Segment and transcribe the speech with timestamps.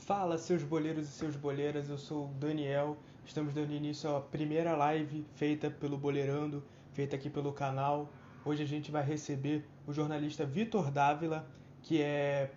[0.00, 2.96] Fala, seus boleiros e seus boleiras, eu sou o Daniel.
[3.24, 8.10] Estamos dando início à primeira live feita pelo Boleirando, feita aqui pelo canal.
[8.42, 11.46] Hoje a gente vai receber o jornalista Vitor Dávila,
[11.82, 12.50] que é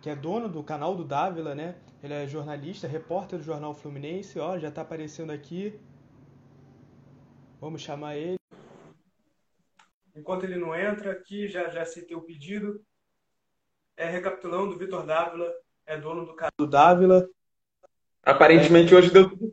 [0.00, 1.76] que é dono do canal do Dávila, né?
[2.02, 5.78] Ele é jornalista, repórter do jornal Fluminense, ó, já tá aparecendo aqui.
[7.60, 8.38] Vamos chamar ele.
[10.14, 12.82] Enquanto ele não entra aqui, já já citei o pedido.
[13.98, 15.52] É, recapitulando, Vitor Dávila
[15.86, 17.28] é dono do canal do Dávila.
[18.22, 18.96] Aparentemente é.
[18.96, 19.52] hoje deu tudo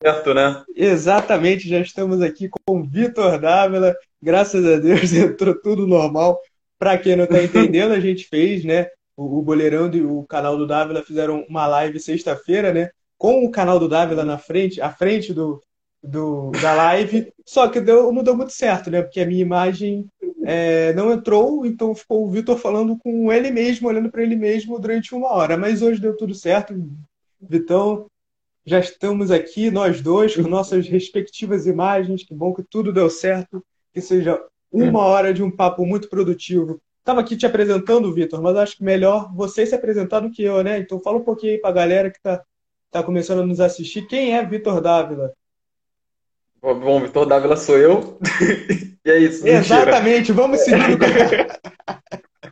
[0.00, 0.64] certo, né?
[0.76, 3.94] Exatamente, já estamos aqui com o Vitor Dávila.
[4.22, 6.38] Graças a Deus entrou tudo normal.
[6.78, 8.88] Para quem não está entendendo, a gente fez, né?
[9.16, 12.90] O, o Boleirão e o canal do Dávila fizeram uma live sexta-feira, né?
[13.18, 15.60] Com o canal do Dávila na frente, à frente do,
[16.02, 17.32] do, da live.
[17.46, 19.02] Só que deu, não deu muito certo, né?
[19.02, 20.06] Porque a minha imagem
[20.44, 24.78] é, não entrou, então ficou o Vitor falando com ele mesmo, olhando para ele mesmo
[24.78, 25.56] durante uma hora.
[25.56, 26.74] Mas hoje deu tudo certo.
[27.40, 28.06] Vitão,
[28.64, 32.24] já estamos aqui, nós dois, com nossas respectivas imagens.
[32.24, 36.80] Que bom que tudo deu certo, que seja uma hora de um papo muito produtivo.
[36.98, 40.62] Estava aqui te apresentando, Vitor, mas acho que melhor você se apresentar do que eu,
[40.62, 40.78] né?
[40.78, 42.42] Então fala um pouquinho aí para a galera que está
[42.90, 44.06] tá começando a nos assistir.
[44.06, 45.32] Quem é Vitor Dávila?
[46.62, 48.18] Bom, Vitor Dávila sou eu.
[49.04, 49.46] e é isso.
[49.46, 50.34] Exatamente, mentira.
[50.34, 50.96] vamos seguir.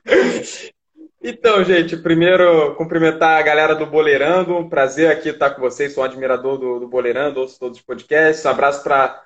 [1.23, 4.69] então, gente, primeiro cumprimentar a galera do Boleirando.
[4.69, 5.95] Prazer aqui estar com vocês.
[5.95, 8.45] Sou um admirador do, do Boleirando, ouço todos os podcasts.
[8.45, 9.23] Um abraço para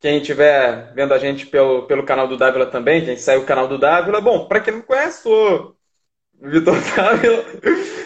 [0.00, 3.66] quem estiver vendo a gente pelo, pelo canal do Dávila também, quem saiu o canal
[3.66, 4.20] do Dávila.
[4.20, 5.75] Bom, para quem não conhece, sou
[6.40, 7.44] Vitor Dávila.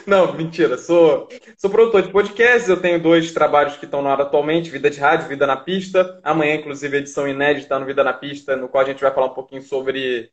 [0.07, 0.79] Não, mentira.
[0.79, 2.69] Sou, sou produtor de podcasts.
[2.69, 6.21] Eu tenho dois trabalhos que estão na hora atualmente: Vida de Rádio, Vida na Pista.
[6.23, 9.35] Amanhã, inclusive, edição inédita no Vida na Pista, no qual a gente vai falar um
[9.35, 10.31] pouquinho sobre,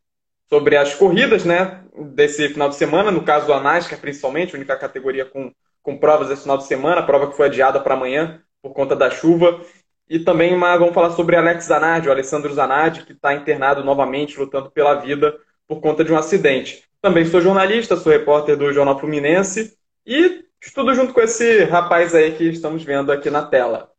[0.50, 3.12] sobre as corridas né, desse final de semana.
[3.12, 5.52] No caso, a NASCAR, principalmente, a única categoria com,
[5.82, 7.04] com provas esse final de semana.
[7.04, 9.61] Prova que foi adiada para amanhã por conta da chuva.
[10.09, 14.39] E também uma, vamos falar sobre Alex Zanardi, o Alessandro Zanardi, que está internado novamente,
[14.39, 16.86] lutando pela vida por conta de um acidente.
[17.02, 22.36] Também sou jornalista, sou repórter do Jornal Fluminense e estudo junto com esse rapaz aí
[22.36, 23.92] que estamos vendo aqui na tela.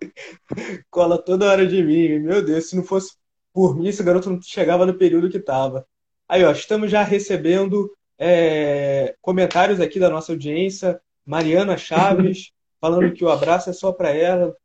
[0.90, 2.18] Cola toda hora de mim.
[2.18, 3.12] Meu Deus, se não fosse
[3.52, 5.86] por mim, esse garoto não chegava no período que estava.
[6.28, 11.00] Aí, ó, estamos já recebendo é, comentários aqui da nossa audiência.
[11.24, 14.56] Mariana Chaves, falando que o abraço é só para ela.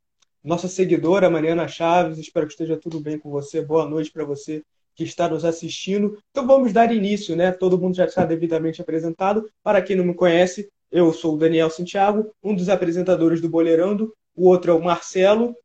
[0.44, 3.62] Nossa seguidora, Mariana Chaves, espero que esteja tudo bem com você.
[3.62, 4.64] Boa noite para você
[4.98, 6.18] que está nos assistindo.
[6.32, 7.52] Então vamos dar início, né?
[7.52, 9.48] Todo mundo já está devidamente apresentado.
[9.64, 14.12] Para quem não me conhece, eu sou o Daniel Santiago, um dos apresentadores do Boleirando.
[14.36, 15.56] O outro é o Marcelo,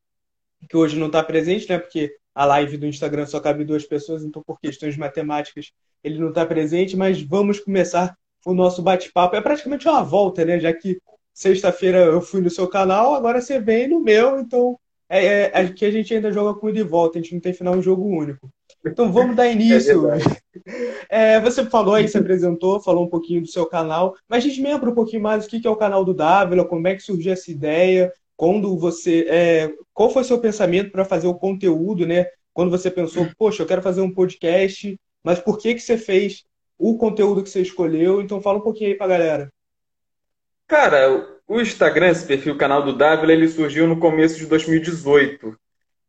[0.69, 1.78] que hoje não está presente, né?
[1.78, 5.72] Porque a live do Instagram só cabe duas pessoas, então por questões matemáticas
[6.04, 6.94] ele não está presente.
[6.94, 8.14] Mas vamos começar
[8.44, 9.34] o nosso bate-papo.
[9.34, 10.60] É praticamente uma volta, né?
[10.60, 11.00] Já que
[11.32, 14.78] sexta-feira eu fui no seu canal, agora você vem no meu, então
[15.09, 17.54] é, é, aqui a gente ainda joga com ida e volta, a gente não tem
[17.54, 18.50] final um jogo único.
[18.84, 20.03] Então vamos dar início.
[21.09, 24.91] É, você falou aí, se apresentou, falou um pouquinho do seu canal, mas diz membro
[24.91, 27.50] um pouquinho mais o que é o canal do Dávila, como é que surgiu essa
[27.50, 29.26] ideia, quando você.
[29.28, 32.26] É, qual foi o seu pensamento para fazer o conteúdo, né?
[32.53, 36.44] Quando você pensou, poxa, eu quero fazer um podcast, mas por que, que você fez
[36.78, 38.20] o conteúdo que você escolheu?
[38.20, 39.53] Então fala um pouquinho aí pra galera.
[40.66, 45.56] Cara, o Instagram, esse perfil, o canal do Dávila, ele surgiu no começo de 2018.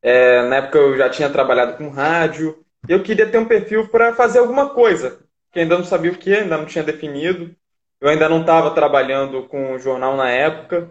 [0.04, 4.14] É, na época eu já tinha trabalhado com rádio, eu queria ter um perfil para
[4.14, 5.22] fazer alguma coisa,
[5.52, 7.56] que ainda não sabia o que, ainda não tinha definido.
[8.02, 10.90] Eu ainda não estava trabalhando com jornal na época,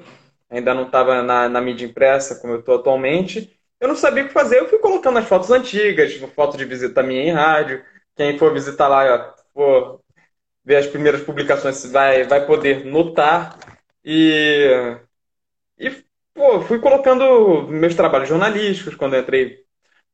[0.48, 3.54] ainda não estava na, na, mídia impressa como eu estou atualmente.
[3.78, 7.02] Eu não sabia o que fazer, eu fui colocando as fotos antigas, foto de visita
[7.02, 7.84] minha em rádio.
[8.16, 10.00] Quem for visitar lá, for
[10.64, 13.58] ver as primeiras publicações, vai, vai poder notar.
[14.04, 14.96] E,
[15.78, 15.90] e
[16.34, 19.64] pô, fui colocando meus trabalhos jornalísticos quando entrei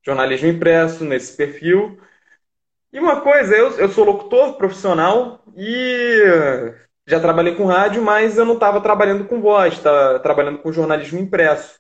[0.05, 1.99] jornalismo impresso nesse perfil.
[2.93, 6.23] E uma coisa, eu, eu sou locutor profissional e
[7.07, 11.19] já trabalhei com rádio, mas eu não estava trabalhando com voz, estava trabalhando com jornalismo
[11.19, 11.79] impresso.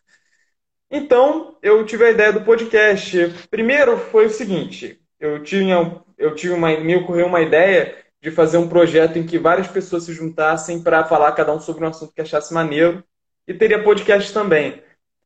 [0.90, 3.34] Então, eu tive a ideia do podcast.
[3.50, 8.58] Primeiro foi o seguinte, eu tinha, eu tive uma, me ocorreu uma ideia de fazer
[8.58, 12.12] um projeto em que várias pessoas se juntassem para falar cada um sobre um assunto
[12.12, 13.04] que achasse maneiro
[13.48, 14.82] e teria podcast também.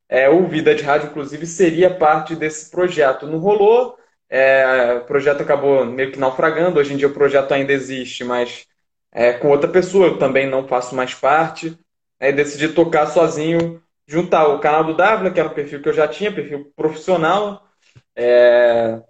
[0.07, 3.27] É, o Vida de Rádio, inclusive, seria parte desse projeto.
[3.27, 3.97] Não rolou,
[4.29, 6.79] é, o projeto acabou meio que naufragando.
[6.79, 8.65] Hoje em dia o projeto ainda existe, mas
[9.11, 10.07] é, com outra pessoa.
[10.07, 11.77] Eu também não faço mais parte.
[12.17, 15.93] Aí decidi tocar sozinho, juntar o canal do W, que era um perfil que eu
[15.93, 17.67] já tinha, perfil profissional,
[18.15, 19.01] é,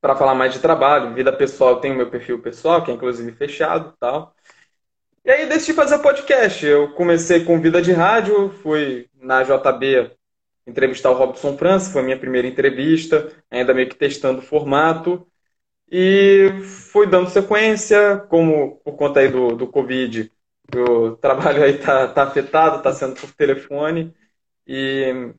[0.00, 1.12] para falar mais de trabalho.
[1.12, 4.35] Vida pessoal, eu tenho meu perfil pessoal, que é inclusive fechado tal.
[5.26, 6.64] E aí decidi fazer podcast.
[6.64, 10.12] Eu comecei com vida de rádio, fui na JB
[10.64, 15.26] entrevistar o Robson França, foi a minha primeira entrevista, ainda meio que testando o formato.
[15.90, 16.48] E
[16.92, 20.30] fui dando sequência, como por conta aí do, do Covid,
[20.76, 24.14] o trabalho aí tá, tá afetado, tá sendo por telefone.
[24.64, 25.32] E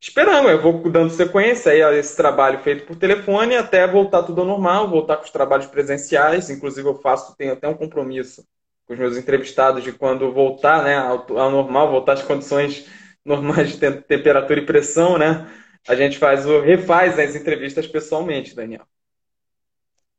[0.00, 4.40] esperando, eu vou dando sequência aí a esse trabalho feito por telefone até voltar tudo
[4.40, 6.48] ao normal, voltar com os trabalhos presenciais.
[6.48, 8.42] Inclusive, eu faço, tenho até um compromisso
[8.86, 12.86] com os meus entrevistados de quando voltar né, ao, normal, voltar às condições
[13.24, 15.50] normais de temperatura e pressão, né?
[15.88, 18.86] A gente faz o refaz as entrevistas pessoalmente, Daniel.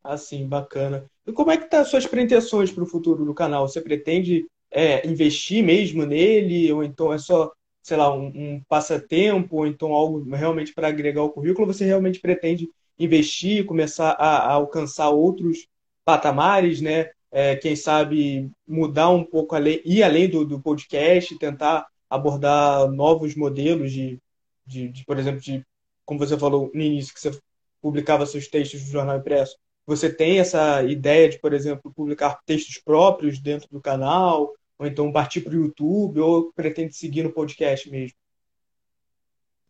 [0.04, 1.06] Assim, bacana.
[1.26, 3.68] E como é que tá as suas pretensões para o futuro do canal?
[3.68, 6.72] Você pretende é, investir mesmo nele?
[6.72, 9.58] Ou então é só, sei lá, um, um passatempo?
[9.58, 11.68] Ou então algo realmente para agregar o currículo?
[11.68, 15.68] Você realmente pretende investir, começar a, a alcançar outros
[16.06, 17.10] patamares, né?
[17.40, 23.36] É, quem sabe, mudar um pouco, além, ir além do, do podcast, tentar abordar novos
[23.36, 24.20] modelos de,
[24.66, 25.64] de, de, por exemplo, de,
[26.04, 27.40] como você falou no início, que você
[27.80, 29.56] publicava seus textos no jornal impresso.
[29.86, 35.12] Você tem essa ideia de, por exemplo, publicar textos próprios dentro do canal, ou então
[35.12, 38.18] partir para o YouTube, ou pretende seguir no podcast mesmo?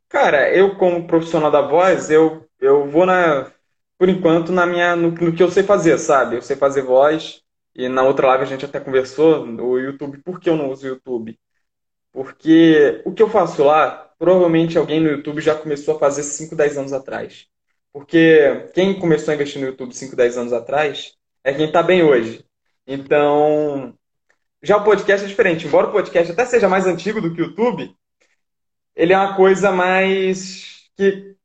[0.07, 3.51] Cara, eu como profissional da voz, eu, eu vou na,
[3.97, 6.37] por enquanto, na minha, no, no que eu sei fazer, sabe?
[6.37, 7.45] Eu sei fazer voz,
[7.77, 10.85] e na outra live a gente até conversou, o YouTube, por que eu não uso
[10.85, 11.39] o YouTube?
[12.12, 16.56] Porque o que eu faço lá, provavelmente alguém no YouTube já começou a fazer 5,
[16.56, 17.47] 10 anos atrás.
[17.94, 21.13] Porque quem começou a investir no YouTube 5, 10 anos atrás
[21.44, 22.44] é quem está bem hoje.
[22.88, 23.94] Então,
[24.63, 25.68] já o podcast é diferente.
[25.68, 27.95] Embora o podcast até seja mais antigo do que o YouTube,
[28.95, 31.37] ele é uma coisa mais que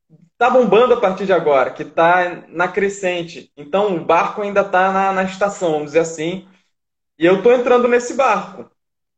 [0.42, 3.52] está bombando a partir de agora, que está na crescente.
[3.56, 6.48] Então o barco ainda está na, na, estação, vamos dizer assim.
[7.16, 8.68] E eu estou entrando nesse barco.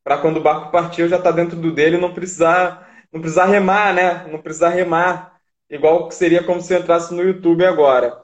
[0.02, 3.20] Para quando o barco partir, eu já estar tá dentro do dele não precisar, não
[3.22, 4.26] precisar remar, né?
[4.30, 5.40] Não precisar remar.
[5.70, 8.22] Igual que seria como se eu entrasse no YouTube agora.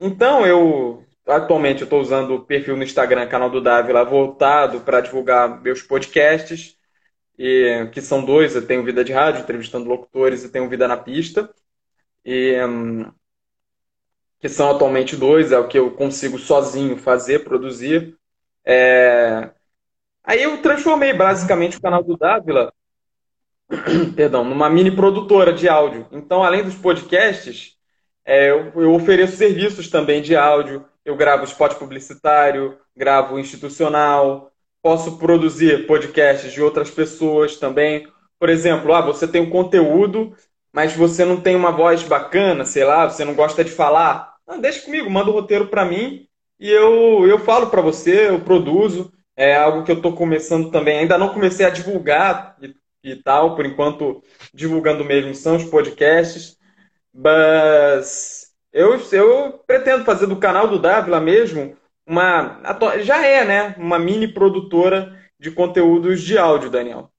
[0.00, 5.00] Então eu atualmente eu estou usando o perfil no Instagram, canal do Dávila, voltado para
[5.00, 6.76] divulgar meus podcasts.
[7.38, 10.96] E, que são dois, eu tenho Vida de Rádio, entrevistando locutores, e tenho Vida na
[10.96, 11.48] Pista
[12.24, 13.12] e, um,
[14.40, 18.16] que são atualmente dois, é o que eu consigo sozinho fazer, produzir.
[18.64, 19.50] É...
[20.24, 22.72] Aí eu transformei basicamente o canal do Dávila
[24.14, 26.06] perdão, numa mini produtora de áudio.
[26.12, 27.76] Então, além dos podcasts,
[28.24, 30.84] é, eu, eu, ofereço serviços também de áudio.
[31.04, 34.52] Eu gravo spot publicitário, gravo institucional,
[34.82, 38.06] posso produzir podcasts de outras pessoas também.
[38.38, 40.36] Por exemplo, ah, você tem um conteúdo
[40.72, 44.60] mas você não tem uma voz bacana, sei lá, você não gosta de falar, não,
[44.60, 46.26] deixa comigo, manda o roteiro para mim
[46.58, 49.12] e eu, eu falo para você, eu produzo.
[49.34, 50.98] É algo que eu estou começando também.
[50.98, 54.22] Ainda não comecei a divulgar e, e, tal, por enquanto
[54.54, 56.56] divulgando mesmo são os podcasts.
[57.12, 61.76] Mas eu, eu pretendo fazer do canal do Dávila mesmo
[62.06, 62.60] uma.
[63.00, 63.74] Já é, né?
[63.78, 67.10] Uma mini produtora de conteúdos de áudio, Daniel.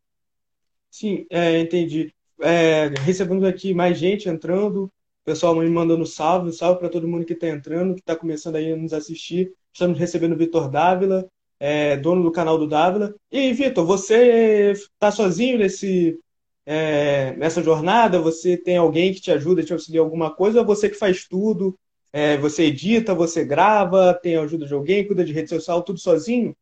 [0.90, 2.14] Sim, é, entendi
[2.44, 4.92] é, recebemos aqui mais gente entrando,
[5.24, 8.72] pessoal me mandando salve, salve para todo mundo que está entrando, que está começando aí
[8.74, 9.52] a nos assistir.
[9.72, 11.28] Estamos recebendo o Vitor Dávila,
[11.60, 13.16] é, dono do canal do Dávila.
[13.32, 16.20] E, Vitor, você está sozinho nesse,
[16.66, 18.20] é, nessa jornada?
[18.20, 20.60] Você tem alguém que te ajuda, te auxilia alguma coisa?
[20.60, 21.78] Ou você que faz tudo?
[22.12, 26.56] É, você edita, você grava, tem ajuda de alguém, cuida de rede social, tudo sozinho?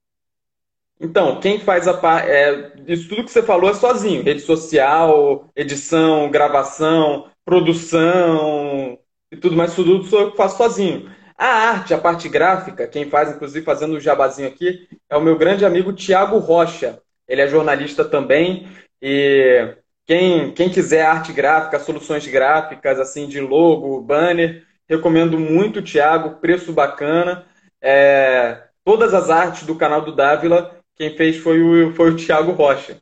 [1.01, 2.29] Então, quem faz a parte.
[2.29, 8.99] É, isso tudo que você falou é sozinho: rede social, edição, gravação, produção
[9.31, 11.09] e tudo mais, tudo sou eu que faço sozinho.
[11.37, 15.37] A arte, a parte gráfica, quem faz, inclusive fazendo o jabazinho aqui, é o meu
[15.37, 17.01] grande amigo Tiago Rocha.
[17.27, 18.67] Ele é jornalista também
[19.01, 25.81] e quem, quem quiser arte gráfica, soluções gráficas, assim, de logo, banner, recomendo muito o
[25.81, 27.45] Tiago, preço bacana.
[27.81, 32.51] É, todas as artes do canal do Dávila quem fez foi o, foi o Thiago
[32.51, 33.01] Rocha.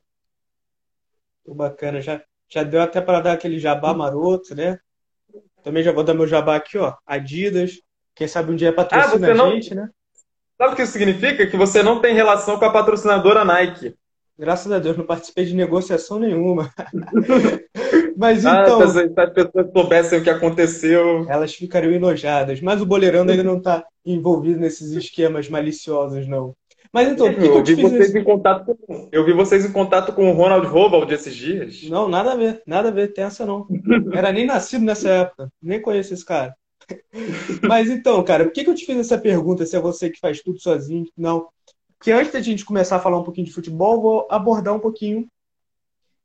[1.46, 4.80] Bacana, já, já deu até para dar aquele jabá maroto, né?
[5.66, 6.96] Também já vou dar meu jabá aqui, ó.
[7.06, 7.74] Adidas.
[8.16, 9.90] Quem sabe um dia patrocina ah, a gente, né?
[10.58, 11.46] Sabe o que isso significa?
[11.46, 13.94] Que você não tem relação com a patrocinadora Nike.
[14.38, 16.74] Graças a Deus, não participei de negociação nenhuma.
[18.16, 18.82] Mas ah, então.
[18.82, 21.26] Ah, se as pessoas soubessem o que aconteceu.
[21.28, 22.62] Elas ficariam enojadas.
[22.62, 26.56] Mas o Boleirão ainda não está envolvido nesses esquemas maliciosos, não.
[26.92, 30.12] Mas então, eu, que eu vi vocês em contato com, Eu vi vocês em contato
[30.14, 31.84] com o Ronald Rovald esses dias.
[31.84, 33.68] Não, nada a ver, nada a ver, tem essa não.
[34.12, 36.56] Era nem nascido nessa época, nem conheço esse cara.
[37.68, 40.20] Mas então, cara, por que, que eu te fiz essa pergunta se é você que
[40.20, 41.06] faz tudo sozinho?
[41.16, 41.48] Não.
[42.02, 45.28] que antes da gente começar a falar um pouquinho de futebol, vou abordar um pouquinho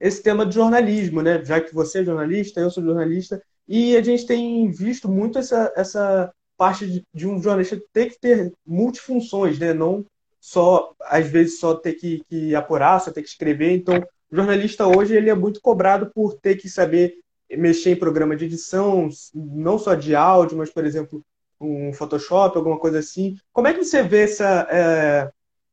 [0.01, 1.45] esse tema de jornalismo, né?
[1.45, 5.73] Já que você é jornalista, eu sou jornalista, e a gente tem visto muito essa,
[5.77, 9.75] essa parte de, de um jornalista ter que ter multifunções, né?
[9.75, 10.05] Não
[10.45, 13.71] só, às vezes, só ter que, que apurar, só ter que escrever.
[13.71, 13.97] Então,
[14.31, 17.15] o jornalista hoje ele é muito cobrado por ter que saber
[17.51, 21.25] mexer em programa de edição, não só de áudio, mas, por exemplo,
[21.59, 23.37] um Photoshop, alguma coisa assim.
[23.55, 25.31] Como é que você vê essa, é,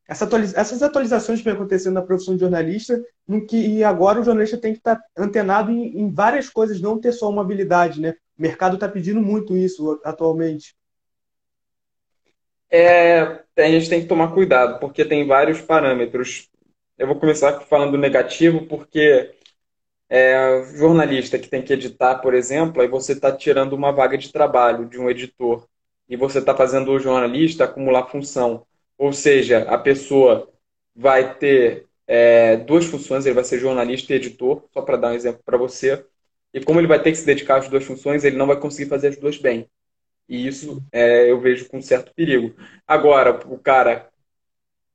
[0.07, 2.97] essa atualiza essas atualizações que vem acontecendo na profissão de jornalista,
[3.27, 6.97] no que agora o jornalista tem que estar tá antenado em, em, várias coisas, não
[6.97, 8.11] ter só uma habilidade, né?
[8.39, 10.73] O mercado está pedindo muito isso atualmente.
[12.71, 16.49] É, a gente tem que tomar cuidado, porque tem vários parâmetros.
[16.97, 19.33] Eu vou começar falando negativo, porque
[20.09, 24.31] é, jornalista que tem que editar, por exemplo, aí você está tirando uma vaga de
[24.31, 25.67] trabalho de um editor
[26.09, 28.65] e você está fazendo o jornalista acumular função.
[28.97, 30.49] Ou seja, a pessoa
[30.95, 35.15] vai ter é, duas funções, ele vai ser jornalista e editor, só para dar um
[35.15, 36.05] exemplo para você.
[36.53, 38.89] E como ele vai ter que se dedicar às duas funções, ele não vai conseguir
[38.89, 39.69] fazer as duas bem.
[40.31, 42.55] E isso é, eu vejo com certo perigo.
[42.87, 44.09] Agora, o cara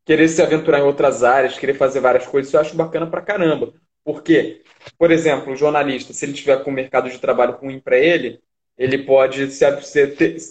[0.03, 3.75] querer se aventurar em outras áreas, querer fazer várias coisas, eu acho bacana pra caramba.
[4.03, 4.63] Porque,
[4.97, 8.41] por exemplo, o jornalista, se ele tiver com o mercado de trabalho ruim para ele,
[8.79, 9.67] ele pode se,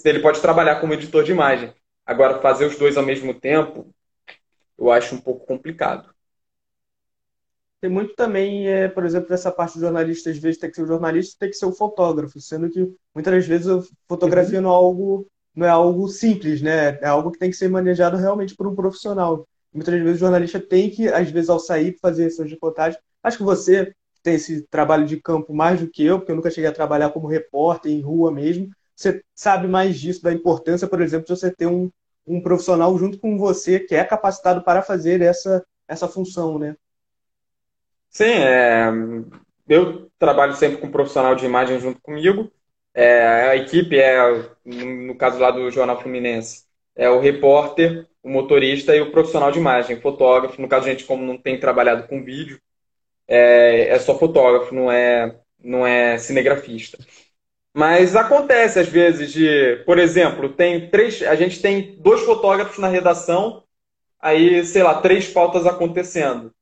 [0.06, 1.74] ele pode trabalhar como editor de imagem.
[2.06, 3.92] Agora, fazer os dois ao mesmo tempo,
[4.78, 6.14] eu acho um pouco complicado.
[7.86, 10.82] Tem muito também, é, por exemplo, essa parte de jornalista, às vezes tem que ser
[10.82, 14.64] o jornalista, tem que ser o fotógrafo, sendo que muitas vezes a fotografia uhum.
[14.64, 16.98] não, é algo, não é algo simples, né?
[17.00, 19.48] É algo que tem que ser manejado realmente por um profissional.
[19.72, 23.44] Muitas vezes o jornalista tem que, às vezes, ao sair, fazer suas reportagens, Acho que
[23.44, 26.74] você tem esse trabalho de campo mais do que eu, porque eu nunca cheguei a
[26.74, 28.70] trabalhar como repórter em rua mesmo.
[28.96, 31.92] Você sabe mais disso, da importância, por exemplo, de você ter um,
[32.26, 36.76] um profissional junto com você que é capacitado para fazer essa, essa função, né?
[38.16, 38.86] Sim, é...
[39.68, 42.50] eu trabalho sempre com um profissional de imagem junto comigo.
[42.94, 44.18] É, a equipe é,
[44.64, 46.64] no caso lá do Jornal Fluminense,
[46.96, 50.62] é o repórter, o motorista e o profissional de imagem, fotógrafo.
[50.62, 52.58] No caso, a gente, como não tem trabalhado com vídeo,
[53.28, 56.98] é, é só fotógrafo, não é, não é cinegrafista.
[57.74, 62.88] Mas acontece às vezes de, por exemplo, tem três, a gente tem dois fotógrafos na
[62.88, 63.64] redação,
[64.20, 66.55] aí, sei lá, três pautas acontecendo.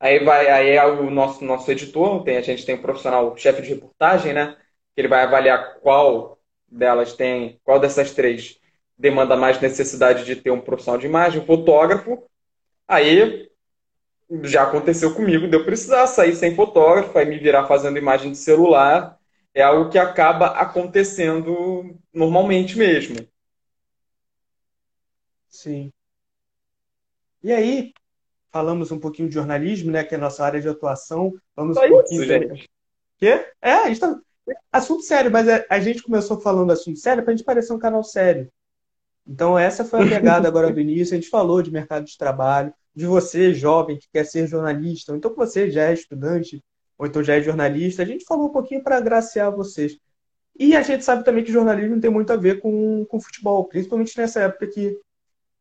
[0.00, 3.62] Aí vai, aí é o nosso nosso editor, tem, a gente tem um profissional chefe
[3.62, 4.56] de reportagem, né?
[4.94, 6.38] Que ele vai avaliar qual
[6.68, 8.58] delas tem, qual dessas três
[8.98, 12.24] demanda mais necessidade de ter um profissional de imagem, um fotógrafo.
[12.88, 13.50] Aí
[14.44, 18.38] já aconteceu comigo de eu precisar sair sem fotógrafo e me virar fazendo imagem de
[18.38, 19.18] celular.
[19.54, 23.16] É algo que acaba acontecendo normalmente mesmo.
[25.48, 25.92] Sim.
[27.42, 27.92] E aí,
[28.50, 31.32] falamos um pouquinho de jornalismo, né, que é a nossa área de atuação.
[31.54, 32.70] Vamos Só um pouquinho isso, gente.
[33.18, 33.46] Quê?
[33.60, 34.18] É, a gente tá...
[34.72, 38.02] assunto sério, mas a gente começou falando assunto sério para a gente parecer um canal
[38.02, 38.50] sério.
[39.26, 41.14] Então essa foi a pegada agora do início.
[41.14, 45.18] A gente falou de mercado de trabalho, de você, jovem, que quer ser jornalista, ou
[45.18, 46.62] então você já é estudante,
[46.98, 48.02] ou então já é jornalista.
[48.02, 49.96] A gente falou um pouquinho para agraciar vocês.
[50.58, 54.16] E a gente sabe também que jornalismo tem muito a ver com, com futebol, principalmente
[54.18, 54.98] nessa época que,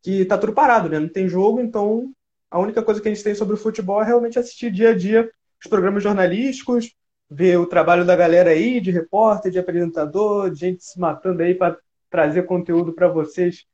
[0.01, 0.99] que tá tudo parado, né?
[0.99, 2.11] Não tem jogo, então
[2.49, 4.97] a única coisa que a gente tem sobre o futebol é realmente assistir dia a
[4.97, 5.29] dia
[5.61, 6.93] os programas jornalísticos,
[7.29, 11.53] ver o trabalho da galera aí, de repórter, de apresentador, de gente se matando aí
[11.53, 11.77] para
[12.09, 13.65] trazer conteúdo para vocês,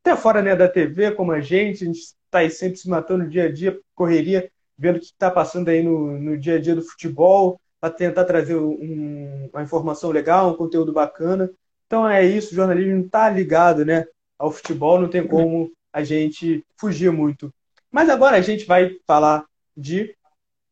[0.00, 3.28] até fora né, da TV, como a gente, a gente está aí sempre se matando
[3.28, 6.74] dia a dia, correria, vendo o que está passando aí no, no dia a dia
[6.74, 11.50] do futebol, para tentar trazer um, uma informação legal, um conteúdo bacana.
[11.86, 14.04] Então é isso, o jornalismo está ligado né,
[14.38, 17.52] ao futebol, não tem como a gente fugir muito.
[17.98, 19.44] Mas agora a gente vai falar
[19.76, 20.14] de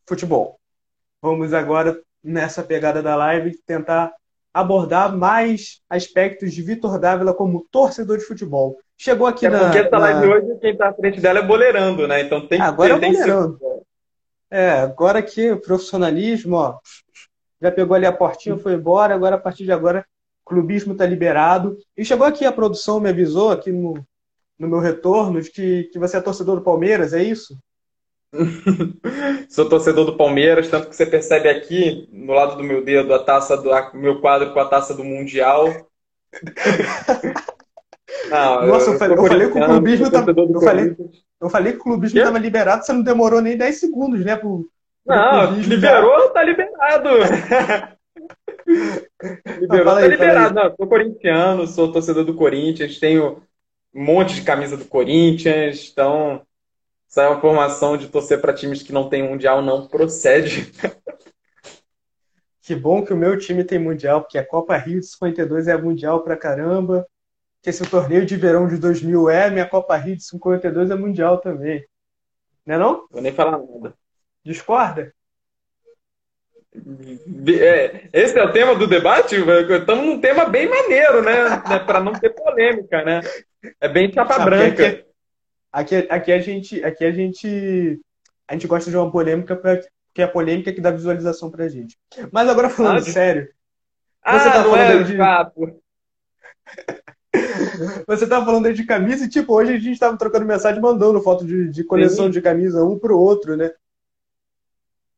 [0.09, 0.61] futebol.
[1.21, 4.14] Vamos agora, nessa pegada da live, tentar
[4.54, 8.78] abordar mais aspectos de Vitor Dávila como torcedor de futebol.
[8.97, 9.59] Chegou aqui é na.
[9.59, 10.35] Porque essa live na...
[10.37, 12.21] hoje, quem está à frente dela é boleirando, né?
[12.21, 13.59] Então tem que Agora é boleirando.
[14.49, 16.78] É, agora aqui, profissionalismo, ó.
[17.61, 19.12] Já pegou ali a portinha, foi embora.
[19.12, 20.06] Agora, a partir de agora,
[20.45, 21.76] clubismo está liberado.
[21.97, 24.06] E chegou aqui a produção, me avisou aqui no,
[24.58, 27.56] no meu retorno, de que, que você é torcedor do Palmeiras, é isso?
[29.48, 33.18] Sou torcedor do Palmeiras, tanto que você percebe aqui, no lado do meu dedo, a
[33.18, 35.66] taça do a, meu quadro com a taça do Mundial.
[38.30, 40.96] Não, Nossa, eu, eu, falei, eu falei que o clubismo eu, falei,
[41.40, 44.36] eu falei que o clubismo estava liberado, você não demorou nem 10 segundos, né?
[44.36, 44.68] Pro,
[45.04, 46.28] pro não, liberou, já.
[46.30, 47.08] tá liberado.
[49.60, 50.54] liberou, não, tá aí, liberado.
[50.54, 53.42] Não, sou corintiano, sou torcedor do Corinthians, tenho
[53.97, 55.88] um monte de camisa do Corinthians.
[55.91, 56.47] Então,
[57.09, 60.71] essa é uma formação de torcer para times que não tem mundial não procede.
[62.61, 65.76] Que bom que o meu time tem mundial, porque a Copa Rio de 52 é
[65.76, 67.07] mundial pra caramba.
[67.62, 71.38] Que esse torneio de verão de 2000 é, minha Copa Rio de 52 é mundial
[71.38, 71.87] também.
[72.67, 73.07] Não é não?
[73.09, 73.95] Vou nem falar nada.
[74.45, 75.15] Discorda?
[77.49, 79.37] É, esse é o tema do debate?
[79.37, 81.62] Estamos num tema bem maneiro, né?
[81.68, 81.78] né?
[81.78, 83.21] Para não ter polêmica, né?
[83.80, 85.04] É bem chapa branca.
[85.73, 88.00] Aqui, aqui, aqui, a gente, aqui a gente,
[88.49, 91.97] a gente gosta de uma polêmica porque é a polêmica que dá visualização pra gente.
[92.33, 93.49] Mas agora falando ah, sério.
[94.23, 95.80] Ah, você tá não falando é de papo.
[98.06, 101.21] Você tava falando aí de camisa e, tipo, hoje a gente tava trocando mensagem mandando
[101.21, 102.30] foto de, de coleção Sim.
[102.30, 103.71] de camisa um pro outro, né?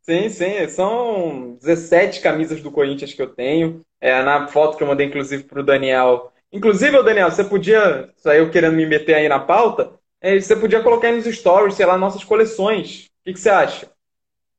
[0.09, 0.69] Sim, sim.
[0.69, 3.83] São 17 camisas do Corinthians que eu tenho.
[4.01, 6.33] É, na foto que eu mandei, inclusive, para o Daniel.
[6.51, 10.83] Inclusive, Daniel, você podia, saiu eu querendo me meter aí na pauta, é, você podia
[10.83, 13.05] colocar aí nos stories, sei lá, nossas coleções.
[13.21, 13.91] O que, que você acha?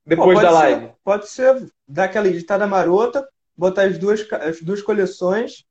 [0.05, 0.81] Depois Pô, da live.
[0.81, 3.27] Ser, pode ser, dar aquela editada marota,
[3.57, 5.63] botar as duas, as duas coleções,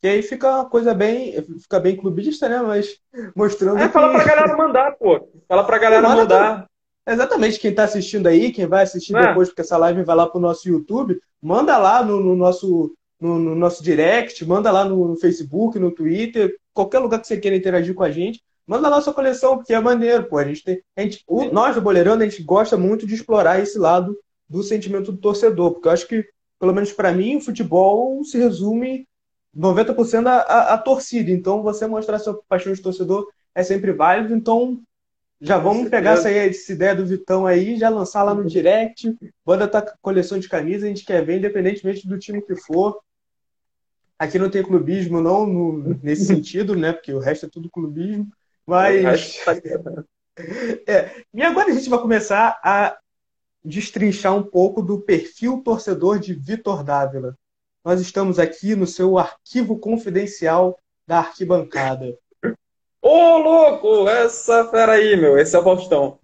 [0.00, 1.32] que aí fica uma coisa bem.
[1.60, 2.60] Fica bem clubista, né?
[2.60, 3.00] Mas
[3.34, 3.78] mostrando.
[3.78, 3.92] É, que...
[3.92, 5.28] fala pra galera mandar, pô.
[5.48, 6.68] Fala pra galera mandar.
[7.06, 9.28] Exatamente, quem está assistindo aí, quem vai assistir é.
[9.28, 12.92] depois, porque essa live vai lá para o nosso YouTube, manda lá no, no nosso,
[13.20, 17.36] no, no, nosso direct, manda lá no, no, Facebook, no Twitter, qualquer lugar que você
[17.36, 20.38] queira interagir com a gente, manda lá sua coleção, porque é maneiro, pô.
[20.38, 23.60] A gente tem, a gente, o, nós do Boleirando, a gente gosta muito de explorar
[23.60, 26.24] esse lado do sentimento do torcedor, porque eu acho que,
[26.58, 29.06] pelo menos para mim, o futebol se resume
[29.56, 31.30] 90% a, a, a torcida.
[31.30, 34.34] Então, você mostrar sua paixão de torcedor é sempre válido.
[34.34, 34.80] Então,
[35.40, 39.14] já vamos pegar essa, essa, ideia do Vitão aí, já lançar lá no direct.
[39.44, 43.00] Banda tá com coleção de camisas, a gente quer ver, independentemente do time que for.
[44.18, 46.92] Aqui não tem clubismo, não, no, nesse sentido, né?
[46.92, 48.28] Porque o resto é tudo clubismo.
[48.66, 49.44] Mas.
[49.44, 49.52] Tá
[50.86, 52.98] é, e agora a gente vai começar a
[53.64, 57.36] destrinchar um pouco do perfil torcedor de Vitor Dávila.
[57.84, 62.18] Nós estamos aqui no seu arquivo confidencial da arquibancada.
[63.08, 64.08] Ô, louco!
[64.08, 65.38] Essa fera aí, meu.
[65.38, 66.18] Esse é o Faustão.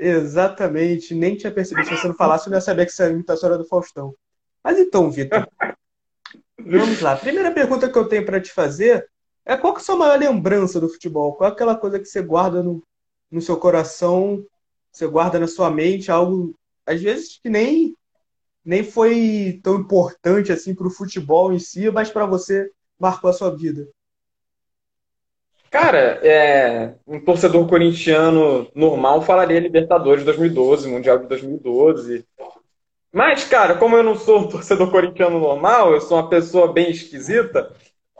[0.00, 1.14] Exatamente.
[1.14, 1.86] Nem tinha percebido.
[1.86, 4.12] Se você não falasse, eu não ia saber que imitação era do Faustão.
[4.64, 5.46] Mas então, Vitor.
[6.58, 7.14] vamos lá.
[7.14, 9.08] Primeira pergunta que eu tenho para te fazer
[9.46, 11.36] é qual que é a sua maior lembrança do futebol?
[11.36, 12.82] Qual é aquela coisa que você guarda no,
[13.30, 14.44] no seu coração,
[14.90, 16.52] você guarda na sua mente, algo,
[16.84, 17.96] às vezes, que nem,
[18.64, 23.32] nem foi tão importante assim para o futebol em si, mas para você marcou a
[23.32, 23.86] sua vida?
[25.72, 32.26] Cara, é, um torcedor corintiano normal falaria Libertadores 2012, Mundial de 2012.
[33.10, 36.90] Mas, cara, como eu não sou um torcedor corintiano normal, eu sou uma pessoa bem
[36.90, 37.74] esquisita,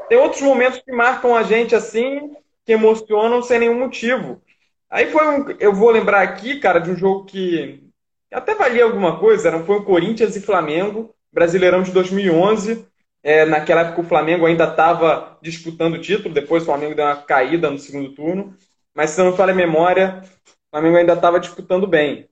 [0.09, 2.35] tem outros momentos que marcam a gente assim,
[2.65, 4.41] que emocionam sem nenhum motivo.
[4.89, 5.51] Aí foi um.
[5.61, 7.85] Eu vou lembrar aqui, cara, de um jogo que
[8.33, 12.87] até valia alguma coisa, era, foi o Corinthians e Flamengo, Brasileirão de 2011.
[13.23, 17.23] É, naquela época o Flamengo ainda estava disputando o título, depois o Flamengo deu uma
[17.23, 18.57] caída no segundo turno.
[18.95, 22.29] Mas se não me falha a memória, o Flamengo ainda estava disputando bem.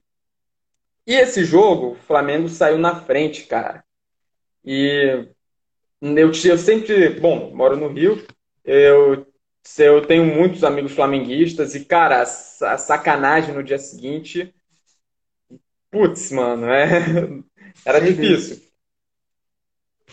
[1.07, 3.83] E esse jogo, o Flamengo saiu na frente, cara.
[4.65, 5.27] E
[6.01, 8.25] eu, eu sempre, bom, moro no Rio,
[8.63, 9.27] eu,
[9.79, 14.53] eu tenho muitos amigos flamenguistas e, cara, a, a sacanagem no dia seguinte,
[15.89, 16.87] putz, mano, é,
[17.85, 18.70] era difícil.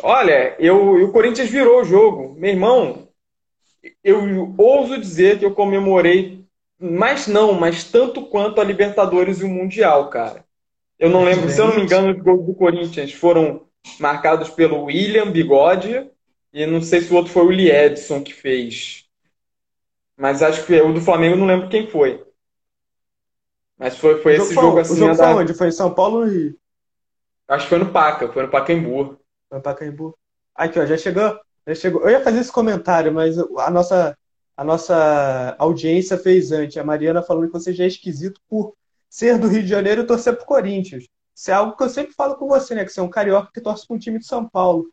[0.02, 2.34] Olha, eu, o Corinthians virou o jogo.
[2.38, 3.08] Meu irmão,
[4.02, 6.44] eu ouso dizer que eu comemorei,
[6.78, 10.44] mas não, mas tanto quanto a Libertadores e o Mundial, cara.
[10.98, 13.66] Eu não lembro, se eu não me engano, os gols do Corinthians foram
[14.00, 16.10] marcados pelo William Bigode
[16.52, 19.04] e não sei se o outro foi o Liedson que fez.
[20.16, 22.24] Mas acho que o do Flamengo não lembro quem foi.
[23.78, 24.94] Mas foi, foi esse jogo, assim.
[24.94, 25.54] O jogo foi onde?
[25.54, 26.58] Foi em São Paulo Rio?
[27.46, 29.17] Acho que foi no Paca, foi no Pacaembu.
[29.50, 30.16] No Pacaembu.
[30.54, 32.02] Aqui, ó, já chegou, já chegou.
[32.02, 34.16] Eu ia fazer esse comentário, mas a nossa,
[34.56, 36.76] a nossa audiência fez antes.
[36.76, 38.74] A Mariana falando que você já é esquisito por
[39.08, 41.04] ser do Rio de Janeiro e torcer pro Corinthians.
[41.34, 42.84] Isso é algo que eu sempre falo com você, né?
[42.84, 44.90] Que você é um carioca que torce para um time de São Paulo.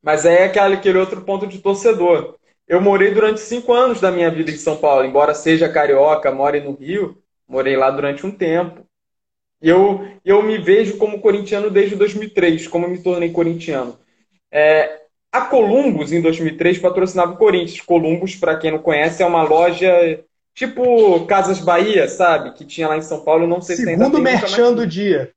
[0.00, 2.38] Mas é aquele, aquele outro ponto de torcedor.
[2.66, 6.60] Eu morei durante cinco anos da minha vida em São Paulo, embora seja carioca, more
[6.60, 8.86] no Rio, morei lá durante um tempo.
[9.62, 13.98] E eu, eu me vejo como corintiano desde 2003, como eu me tornei corintiano.
[14.50, 17.80] É, a Columbus, em 2003, patrocinava o Corinthians.
[17.80, 22.52] Columbus, para quem não conhece, é uma loja tipo Casas Bahia, sabe?
[22.52, 24.14] Que tinha lá em São Paulo, não sei Segundo se ainda tem.
[24.14, 25.32] Segundo merchan do dia.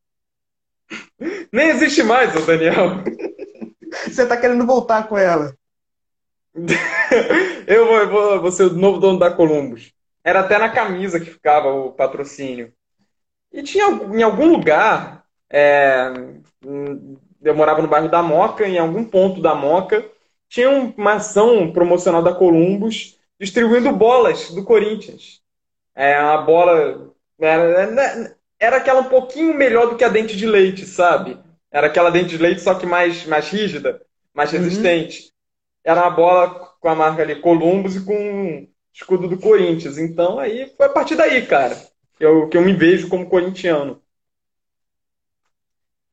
[1.52, 3.04] Nem existe mais, o Daniel.
[4.08, 5.54] Você tá querendo voltar com ela.
[7.68, 9.92] eu vou, vou, vou ser o novo dono da Columbus.
[10.24, 12.74] Era até na camisa que ficava o patrocínio.
[13.54, 16.12] E tinha em algum lugar, é,
[17.42, 20.04] eu morava no bairro da Moca, em algum ponto da Moca,
[20.50, 25.42] tinha uma ação promocional da Columbus distribuindo bolas do Corinthians.
[25.96, 27.14] É, uma bola.
[27.40, 31.38] Era, era aquela um pouquinho melhor do que a dente de leite, sabe?
[31.72, 34.02] Era aquela dente de leite, só que mais, mais rígida,
[34.34, 34.60] mais uhum.
[34.60, 35.22] resistente.
[35.22, 35.28] Uhum.
[35.84, 39.98] Era uma bola com a marca ali Columbus e com o escudo do Corinthians.
[39.98, 41.76] Então aí foi a partir daí, cara,
[42.20, 44.02] eu, que eu me vejo como corintiano.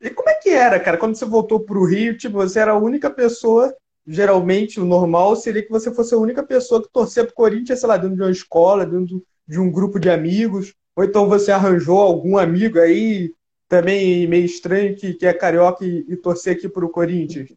[0.00, 2.16] E como é que era, cara, quando você voltou para o Rio?
[2.16, 3.74] Tipo, você era a única pessoa,
[4.06, 7.80] geralmente o normal seria que você fosse a única pessoa que torcia para o Corinthians,
[7.80, 10.74] sei lá, dentro de uma escola, dentro de um grupo de amigos.
[10.96, 13.32] Ou então você arranjou algum amigo aí,
[13.68, 17.50] também meio estranho, que, que é carioca e, e torcer aqui para o Corinthians?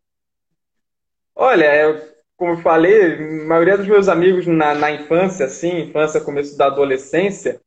[1.35, 2.01] Olha, eu,
[2.35, 6.67] como eu falei, a maioria dos meus amigos na, na infância, assim, infância, começo da
[6.67, 7.59] adolescência,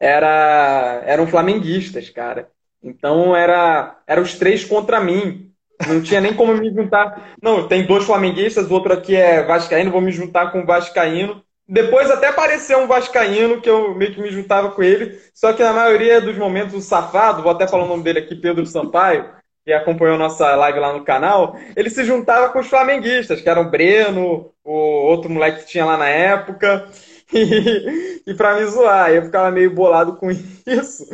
[0.00, 2.48] era, eram flamenguistas, cara.
[2.82, 5.52] Então era, era os três contra mim.
[5.86, 7.34] Não tinha nem como me juntar.
[7.42, 11.42] Não, tem dois flamenguistas, o outro aqui é vascaíno, vou me juntar com o vascaíno.
[11.68, 15.62] Depois até apareceu um vascaíno que eu meio que me juntava com ele, só que
[15.62, 19.30] na maioria dos momentos o safado, vou até falar o nome dele aqui, Pedro Sampaio,
[19.64, 23.62] que acompanhou nossa live lá no canal, ele se juntava com os flamenguistas, que eram
[23.62, 26.88] o Breno, o outro moleque que tinha lá na época,
[28.26, 31.06] e, pra me zoar, eu ficava meio bolado com isso.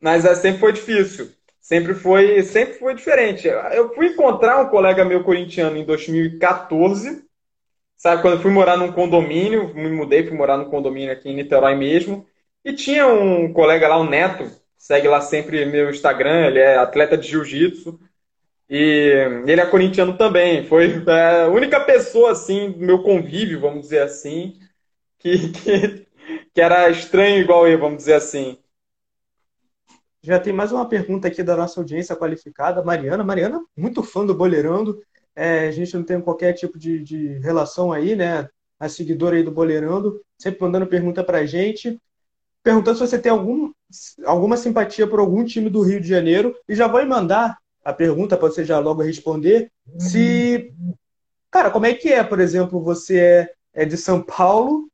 [0.00, 1.30] Mas é, sempre foi difícil.
[1.60, 3.46] Sempre foi, sempre foi diferente.
[3.46, 7.24] Eu fui encontrar um colega meu corintiano em 2014.
[7.96, 11.36] Sabe, quando eu fui morar num condomínio, me mudei, fui morar num condomínio aqui em
[11.36, 12.26] Niterói mesmo.
[12.64, 17.16] E tinha um colega lá, o Neto, segue lá sempre meu Instagram, ele é atleta
[17.16, 18.00] de jiu-jitsu.
[18.68, 20.64] E ele é corintiano também.
[20.64, 24.58] Foi é, a única pessoa, assim, do meu convívio, vamos dizer assim,
[25.22, 26.06] que, que,
[26.52, 28.58] que era estranho igual eu, vamos dizer assim.
[30.20, 33.24] Já tem mais uma pergunta aqui da nossa audiência qualificada, Mariana.
[33.24, 35.00] Mariana, muito fã do Boleirando.
[35.34, 38.48] É, a gente não tem qualquer tipo de, de relação aí, né?
[38.78, 41.98] A seguidora aí do Boleirando, sempre mandando pergunta pra gente.
[42.62, 43.72] Perguntando se você tem algum,
[44.24, 46.54] alguma simpatia por algum time do Rio de Janeiro.
[46.68, 49.70] E já vou mandar a pergunta para você já logo responder.
[49.98, 50.72] Se.
[51.50, 54.88] Cara, como é que é, por exemplo, você é, é de São Paulo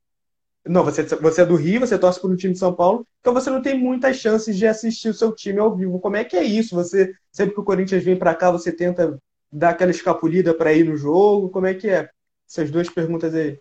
[0.68, 3.32] não, você, você é do Rio, você torce para um time de São Paulo, então
[3.32, 5.98] você não tem muitas chances de assistir o seu time ao vivo.
[5.98, 6.74] Como é que é isso?
[6.74, 9.18] Você sempre que o Corinthians vem para cá, você tenta
[9.50, 11.48] dar aquela escapulida para ir no jogo?
[11.48, 12.08] Como é que é?
[12.48, 13.58] Essas duas perguntas aí.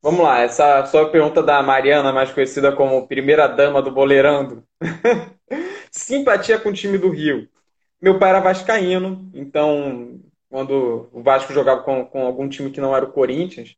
[0.00, 4.62] Vamos lá, essa sua pergunta da Mariana, mais conhecida como primeira dama do Boleirando.
[5.90, 7.48] Simpatia com o time do Rio.
[8.00, 12.94] Meu pai era vascaíno, então quando o Vasco jogava com, com algum time que não
[12.94, 13.74] era o Corinthians,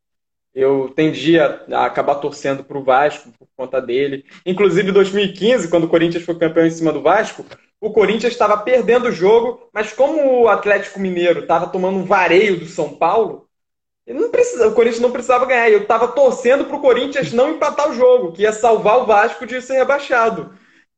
[0.54, 4.24] eu tendia a acabar torcendo para o Vasco por conta dele.
[4.44, 7.44] Inclusive, em 2015, quando o Corinthians foi campeão em cima do Vasco,
[7.80, 12.58] o Corinthians estava perdendo o jogo, mas como o Atlético Mineiro estava tomando um vareio
[12.58, 13.48] do São Paulo,
[14.30, 15.70] precisa, o Corinthians não precisava ganhar.
[15.70, 19.46] Eu estava torcendo para o Corinthians não empatar o jogo, que ia salvar o Vasco
[19.46, 20.54] de ser rebaixado.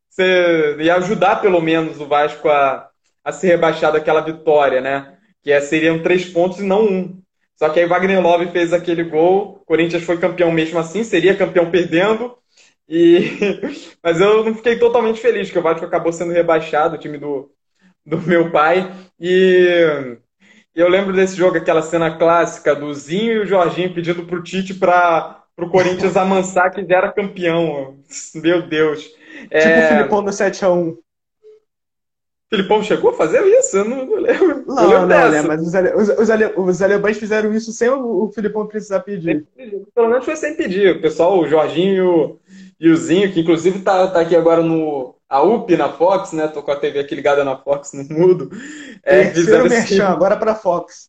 [0.08, 2.88] Você ia ajudar, pelo menos, o Vasco a,
[3.24, 5.18] a ser rebaixado aquela vitória, né?
[5.42, 7.21] Que é, seriam três pontos e não um.
[7.62, 11.36] Só que aí Wagner Love fez aquele gol, o Corinthians foi campeão mesmo assim, seria
[11.36, 12.36] campeão perdendo.
[12.88, 13.38] E...
[14.02, 17.52] Mas eu não fiquei totalmente feliz, porque o Vasco acabou sendo rebaixado, o time do,
[18.04, 18.92] do meu pai.
[19.20, 20.18] E
[20.74, 24.74] eu lembro desse jogo, aquela cena clássica do Zinho e o Jorginho pedindo pro Tite
[24.74, 27.96] para o Corinthians amansar que já era campeão.
[28.34, 29.04] Meu Deus.
[29.04, 29.84] Tipo é...
[29.84, 30.96] o Filipão do 7x1.
[32.52, 33.78] Filipão chegou a fazer isso?
[33.78, 34.62] Eu não, não lembro.
[34.66, 37.88] Não, não, não lembro, mas os, ale, os, os, ale, os, alemães fizeram isso sem
[37.88, 39.46] o, o Filipão precisar pedir.
[39.94, 40.96] Pelo menos foi sem pedir.
[40.96, 42.38] O pessoal, o Jorginho
[42.78, 46.46] e o Zinho, que inclusive tá, tá aqui agora no a UP na Fox, né?
[46.46, 48.50] Tô com a TV aqui ligada na Fox no mudo.
[49.02, 51.08] É, Terceiro merchan, assim, agora para Fox.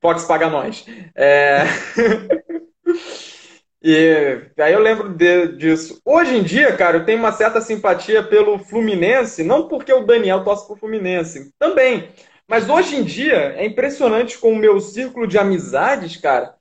[0.00, 0.86] Fox paga nós.
[1.14, 1.64] É...
[3.82, 6.00] E aí eu lembro de, disso.
[6.04, 10.42] Hoje em dia, cara, eu tenho uma certa simpatia pelo Fluminense, não porque o Daniel
[10.44, 12.08] torce pro Fluminense, também.
[12.48, 16.54] Mas hoje em dia é impressionante com o meu círculo de amizades, cara.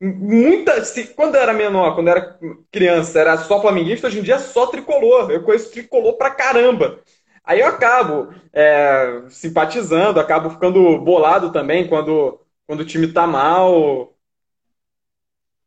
[0.00, 2.38] Muita, se, quando eu era menor, quando eu era
[2.72, 5.30] criança, era só flamenguista, hoje em dia é só tricolor.
[5.30, 7.00] Eu conheço tricolor pra caramba.
[7.44, 14.15] Aí eu acabo é, simpatizando, acabo ficando bolado também quando, quando o time tá mal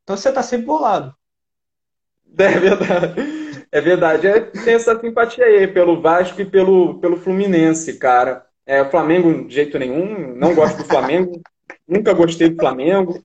[0.09, 1.13] então você tá sempre bolado.
[2.35, 3.65] É verdade.
[3.71, 4.27] É verdade.
[4.27, 8.43] É, tem essa simpatia aí pelo Vasco e pelo, pelo Fluminense, cara.
[8.65, 10.33] É, o Flamengo, de jeito nenhum.
[10.35, 11.39] Não gosto do Flamengo.
[11.87, 13.23] nunca gostei do Flamengo.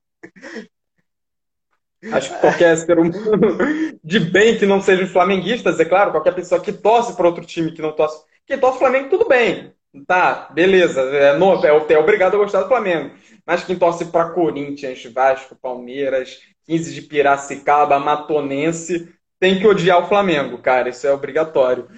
[2.12, 3.57] Acho que qualquer ser humano
[4.05, 7.73] de bem que não seja flamenguistas, é claro, qualquer pessoa que torce para outro time
[7.73, 8.23] que não torce.
[8.47, 9.73] Quem torce Flamengo, tudo bem.
[10.07, 11.01] Tá, beleza.
[11.01, 13.14] É, é, é obrigado a gostar do Flamengo.
[13.47, 20.09] Mas quem torce para Corinthians, Vasco, Palmeiras, 15 de Piracicaba, Matonense, tem que odiar o
[20.09, 20.88] Flamengo, cara.
[20.88, 21.88] Isso é obrigatório.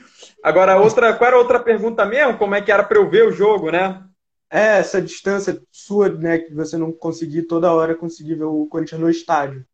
[0.42, 2.38] Agora, outra, qual era a outra pergunta mesmo?
[2.38, 4.02] Como é que era para eu ver o jogo, né?
[4.50, 9.00] É, essa distância sua, né, que você não conseguir toda hora conseguir ver o Corinthians
[9.00, 9.64] no estádio.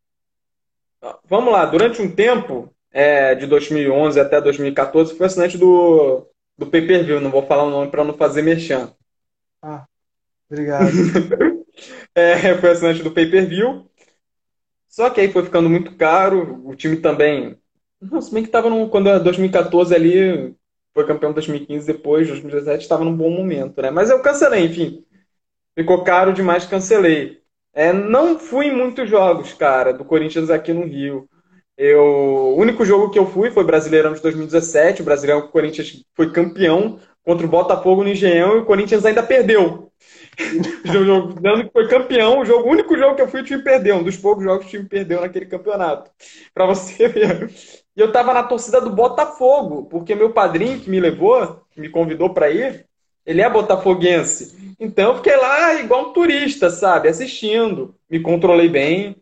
[1.25, 6.27] Vamos lá, durante um tempo, é, de 2011 até 2014, fui assinante do,
[6.57, 7.19] do Pay Per View.
[7.19, 8.93] Não vou falar o nome para não fazer merchan.
[9.61, 9.85] Ah,
[10.49, 10.89] obrigado.
[12.15, 13.85] é, fui assinante do Pay Per View.
[14.93, 17.57] Só que aí foi ficando muito caro, o time também.
[17.99, 20.55] Não, se bem que estava quando era 2014 ali,
[20.93, 23.89] foi campeão 2015, depois, 2017, estava num bom momento, né?
[23.89, 25.03] Mas eu cancelei, enfim.
[25.75, 27.41] Ficou caro demais, cancelei.
[27.73, 31.27] É, não fui em muitos jogos, cara, do Corinthians aqui no Rio.
[31.75, 35.01] Eu, o único jogo que eu fui foi Brasileirão de 2017.
[35.01, 39.23] O Brasileirão o Corinthians foi campeão contra o Botafogo no Engenhão e o Corinthians ainda
[39.23, 39.91] perdeu.
[41.41, 43.97] Dando que foi campeão, o, jogo, único jogo que eu fui, o time perdeu.
[43.97, 46.11] Um dos poucos jogos que o time perdeu naquele campeonato.
[46.53, 47.51] Pra você ver.
[47.95, 51.89] E eu tava na torcida do Botafogo, porque meu padrinho que me levou, que me
[51.89, 52.87] convidou para ir,
[53.25, 54.75] ele é botafoguense.
[54.79, 57.07] Então eu fiquei lá igual um turista, sabe?
[57.07, 57.95] Assistindo.
[58.09, 59.15] Me controlei bem.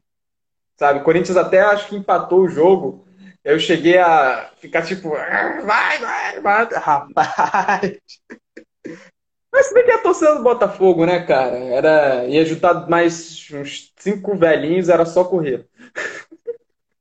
[0.77, 0.99] Sabe?
[0.99, 3.05] O Corinthians até acho que empatou o jogo.
[3.43, 6.69] Eu cheguei a ficar tipo, ah, vai, vai, vai.
[6.73, 7.97] Rapaz.
[9.51, 11.57] Mas se bem que a torcida do Botafogo, né, cara?
[11.57, 15.67] Era, ia juntar mais uns cinco velhinhos, era só correr.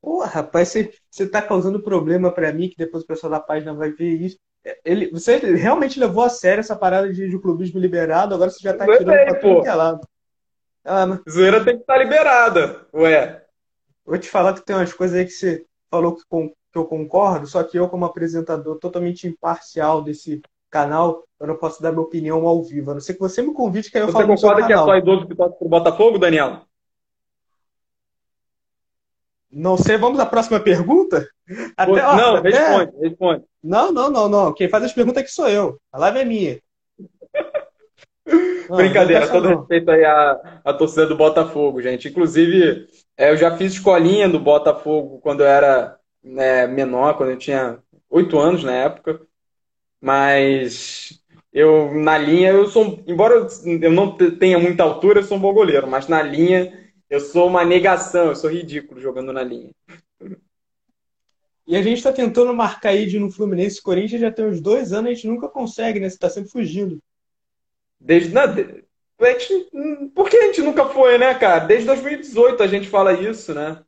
[0.01, 0.75] Pô, rapaz,
[1.09, 4.37] você, tá causando problema para mim, que depois o pessoal da página vai ver isso.
[4.83, 8.73] Ele, você realmente levou a sério essa parada de, de clubismo liberado, agora você já
[8.75, 10.07] tá tirando pra tudo que é lado.
[10.83, 11.21] Ah, mas...
[11.29, 13.43] Zoeira tem que estar tá liberada, ué.
[14.05, 16.85] Vou te falar que tem umas coisas aí que você falou que, com, que eu
[16.85, 22.03] concordo, só que eu, como apresentador totalmente imparcial desse canal, eu não posso dar minha
[22.03, 22.91] opinião ao vivo.
[22.91, 24.73] A não ser que você me convide que aí eu você falo Você concorda que
[24.73, 26.61] é só idoso que torce pro Botafogo, Daniel?
[29.51, 31.27] Não sei, vamos à próxima pergunta?
[31.75, 32.49] Até, ó, não, até...
[32.49, 33.43] responde, responde.
[33.61, 34.53] Não, não, não, não.
[34.53, 35.81] Quem faz as perguntas aqui sou eu.
[35.91, 36.61] A live é minha.
[38.69, 39.57] Não, Brincadeira, todo não.
[39.59, 42.07] respeito aí à, à torcida do Botafogo, gente.
[42.07, 47.37] Inclusive, é, eu já fiz escolinha do Botafogo quando eu era né, menor, quando eu
[47.37, 49.19] tinha oito anos na época.
[49.99, 51.20] Mas
[51.53, 53.03] eu, na linha, eu sou.
[53.05, 57.19] Embora eu não tenha muita altura, eu sou um bom goleiro, mas na linha eu
[57.19, 59.71] sou uma negação, eu sou ridículo jogando na linha.
[61.67, 64.93] E a gente está tentando marcar aí de no Fluminense Corinthians já tem uns dois
[64.93, 66.09] anos, a gente nunca consegue, né?
[66.09, 67.01] Você está sempre fugindo.
[67.99, 68.33] Desde.
[68.33, 68.43] Não,
[70.15, 71.59] por que a gente nunca foi, né, cara?
[71.59, 73.83] Desde 2018 a gente fala isso, né?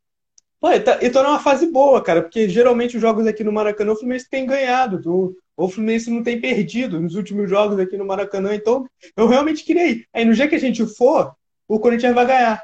[0.60, 3.52] Pô, e tá, e tá numa fase boa, cara, porque geralmente os jogos aqui no
[3.52, 5.00] Maracanã o Fluminense tem ganhado.
[5.00, 9.64] Do, o Fluminense não tem perdido nos últimos jogos aqui no Maracanã, então eu realmente
[9.64, 10.08] queria ir.
[10.14, 11.34] Aí no dia que a gente for,
[11.68, 12.64] o Corinthians vai ganhar.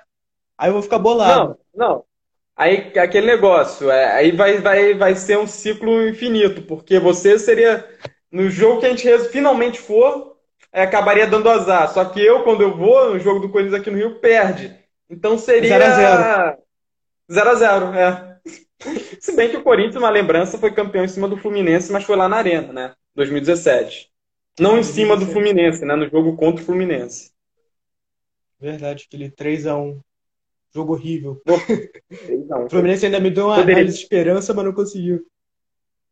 [0.58, 1.58] Aí eu vou ficar bolado.
[1.74, 2.04] Não, não.
[2.56, 7.88] Aí aquele negócio, é, aí vai, vai, vai ser um ciclo infinito, porque você seria.
[8.32, 10.36] No jogo que a gente finalmente for,
[10.72, 11.92] é, acabaria dando azar.
[11.92, 14.76] Só que eu, quando eu vou no jogo do Corinthians aqui no Rio, perde.
[15.10, 15.80] Então seria.
[15.80, 16.58] 0x0.
[17.32, 18.29] 0x0, é.
[19.20, 22.16] Se bem que o Corinthians, uma lembrança, foi campeão em cima do Fluminense, mas foi
[22.16, 22.96] lá na Arena, né?
[23.16, 24.10] 2017.
[24.60, 25.96] Não em cima do Fluminense, né?
[25.96, 27.32] No jogo contra o Fluminense.
[28.60, 30.00] Verdade, aquele 3x1.
[30.74, 31.42] Jogo horrível.
[31.48, 33.84] o Fluminense ainda me deu uma Poderia...
[33.84, 35.26] esperança, mas não conseguiu.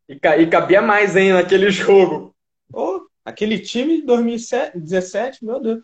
[0.09, 2.35] E, e cabia mais, hein, naquele jogo.
[2.73, 5.83] Oh, aquele time de 2017, meu Deus.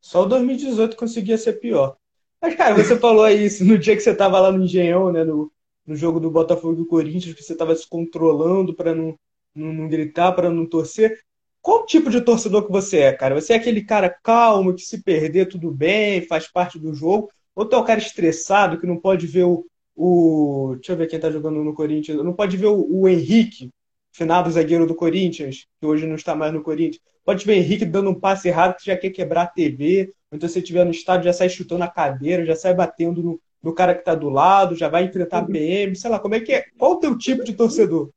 [0.00, 1.96] Só o 2018 conseguia ser pior.
[2.40, 5.24] Mas, cara, você falou aí isso no dia que você tava lá no Engenhão, né?
[5.24, 5.50] No,
[5.88, 9.18] no jogo do Botafogo e do Corinthians, que você tava se controlando para não,
[9.54, 11.18] não, não, gritar, para não torcer.
[11.62, 13.34] Qual tipo de torcedor que você é, cara?
[13.34, 17.30] Você é aquele cara calmo, que se perder tudo bem, faz parte do jogo?
[17.56, 19.64] Ou tu é o cara estressado, que não pode ver o.
[19.96, 22.22] o deixa eu ver quem tá jogando no Corinthians.
[22.22, 23.70] Não pode ver o, o Henrique,
[24.12, 27.00] finado zagueiro do Corinthians, que hoje não está mais no Corinthians.
[27.24, 30.12] Pode ver o Henrique dando um passe errado que já quer quebrar a TV.
[30.30, 33.74] Então, se estiver no estádio, já sai chutando a cadeira, já sai batendo no, no
[33.74, 36.52] cara que está do lado, já vai enfrentar a PM, sei lá, como é que
[36.52, 36.64] é?
[36.78, 38.10] Qual o teu tipo de torcedor?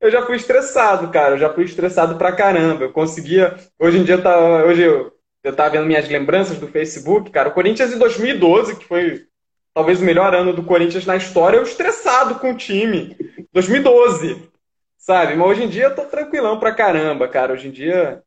[0.00, 1.34] Eu já fui estressado, cara.
[1.34, 2.84] Eu já fui estressado pra caramba.
[2.84, 3.56] Eu conseguia.
[3.78, 4.64] Hoje em dia tá.
[4.64, 8.86] Hoje eu eu estava vendo minhas lembranças do Facebook, cara, o Corinthians em 2012, que
[8.86, 9.26] foi
[9.74, 13.14] talvez o melhor ano do Corinthians na história, eu estressado com o time.
[13.52, 14.48] 2012,
[14.96, 15.36] sabe?
[15.36, 17.52] Mas hoje em dia eu tô tranquilão pra caramba, cara.
[17.52, 18.22] Hoje em dia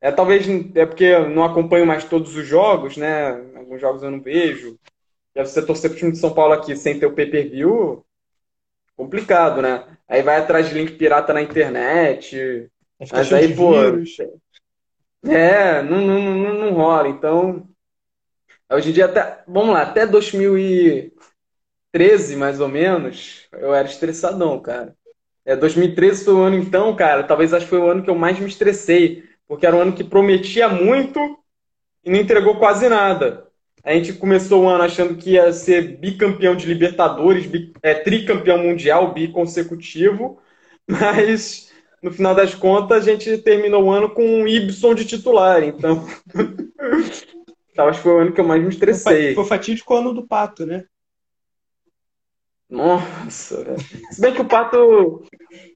[0.00, 3.30] É, talvez é porque eu não acompanho mais todos os jogos, né?
[3.56, 4.78] Alguns jogos eu não vejo.
[5.34, 8.04] E você torcer pro time de São Paulo aqui sem ter o pay-per-view,
[8.96, 9.96] complicado, né?
[10.08, 12.68] Aí vai atrás de link pirata na internet.
[13.10, 13.72] Mas aí, pô.
[13.72, 14.18] Vírus.
[15.24, 17.08] É, não, não, não, não rola.
[17.08, 17.66] Então,
[18.70, 24.94] hoje em dia, até, vamos lá, até 2013, mais ou menos, eu era estressadão, cara.
[25.44, 28.14] É, 2013 foi o ano, então, cara, talvez acho que foi o ano que eu
[28.14, 31.20] mais me estressei porque era um ano que prometia muito
[32.02, 33.41] e não entregou quase nada.
[33.84, 38.58] A gente começou o ano achando que ia ser bicampeão de Libertadores, bi, é, tricampeão
[38.58, 40.40] mundial, biconsecutivo,
[40.86, 45.64] mas no final das contas a gente terminou o ano com um Ibson de titular,
[45.64, 46.06] então.
[47.72, 49.34] então acho que foi o ano que eu mais me estressei.
[49.34, 50.84] Foi o fatídico ano do Pato, né?
[52.70, 53.78] Nossa, velho.
[54.10, 55.24] Se bem que o Pato.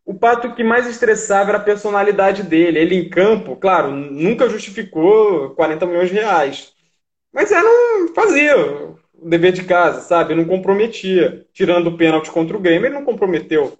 [0.04, 2.78] O Pato que mais estressava era a personalidade dele.
[2.78, 6.75] Ele em campo, claro, nunca justificou 40 milhões de reais.
[7.36, 8.14] Mas era um.
[8.14, 8.56] fazia
[9.12, 10.34] o dever de casa, sabe?
[10.34, 11.46] Não comprometia.
[11.52, 13.78] Tirando o pênalti contra o Grêmio, ele não comprometeu.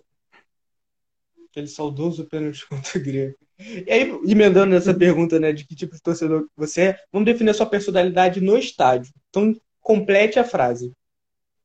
[1.51, 3.35] Aquele saudoso pênalti contra o Grêmio.
[3.59, 7.49] E aí, emendando nessa pergunta, né, de que tipo de torcedor você é, vamos definir
[7.49, 9.11] a sua personalidade no estádio.
[9.31, 10.93] Então, complete a frase.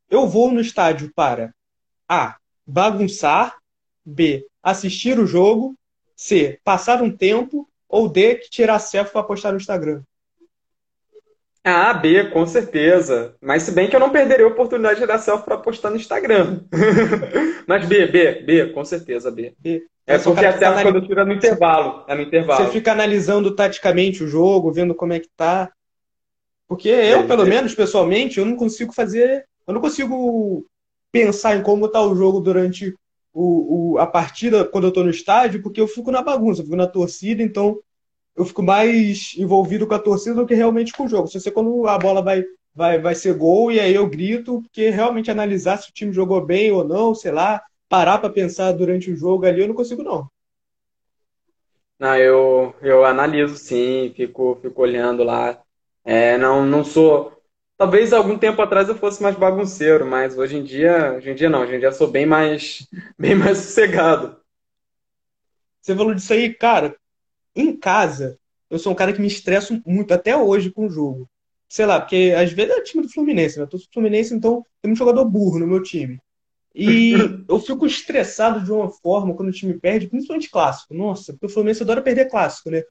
[0.09, 1.53] Eu vou no estádio para
[2.07, 2.37] A.
[2.65, 3.57] Bagunçar.
[4.05, 4.47] B.
[4.63, 5.75] Assistir o jogo.
[6.15, 6.57] C.
[6.63, 7.67] Passar um tempo.
[7.89, 8.35] Ou D.
[8.49, 10.01] Tirar selfie para postar no Instagram.
[11.63, 13.35] Ah, B, com certeza.
[13.39, 15.95] Mas se bem que eu não perderia a oportunidade de dar selfie para postar no
[15.95, 16.61] Instagram.
[17.67, 19.53] Mas B, B, B, com certeza, B.
[19.59, 19.83] B.
[20.07, 22.03] É porque a selfie quando eu tiro é no intervalo.
[22.07, 22.65] É no intervalo.
[22.65, 25.71] Você fica analisando taticamente o jogo, vendo como é que tá.
[26.67, 30.65] Porque eu, pelo menos, pessoalmente, eu não consigo fazer eu não consigo
[31.11, 32.93] pensar em como está o jogo durante
[33.33, 36.65] o, o, a partida quando eu estou no estádio, porque eu fico na bagunça, eu
[36.65, 37.79] fico na torcida, então
[38.35, 41.27] eu fico mais envolvido com a torcida do que realmente com o jogo.
[41.27, 44.89] Se você quando a bola vai, vai, vai ser gol, e aí eu grito, porque
[44.89, 49.11] realmente analisar se o time jogou bem ou não, sei lá, parar para pensar durante
[49.11, 50.27] o jogo ali, eu não consigo, não.
[51.99, 55.61] Não, eu, eu analiso sim, fico, fico olhando lá.
[56.03, 57.31] É, não, não sou
[57.77, 61.49] Talvez algum tempo atrás eu fosse mais bagunceiro, mas hoje em dia, hoje em dia
[61.49, 64.39] não, hoje em dia sou bem mais, bem mais sossegado.
[65.81, 66.95] Você falou disso aí, cara.
[67.55, 68.37] Em casa,
[68.69, 71.29] eu sou um cara que me estresso muito até hoje com o jogo.
[71.67, 73.63] Sei lá, porque às vezes é o time do Fluminense, né?
[73.63, 76.19] Eu tô Fluminense, então tem um jogador burro no meu time.
[76.73, 77.13] E
[77.47, 80.93] eu fico estressado de uma forma quando o time perde, principalmente clássico.
[80.93, 82.83] Nossa, porque o Fluminense adora perder clássico, né?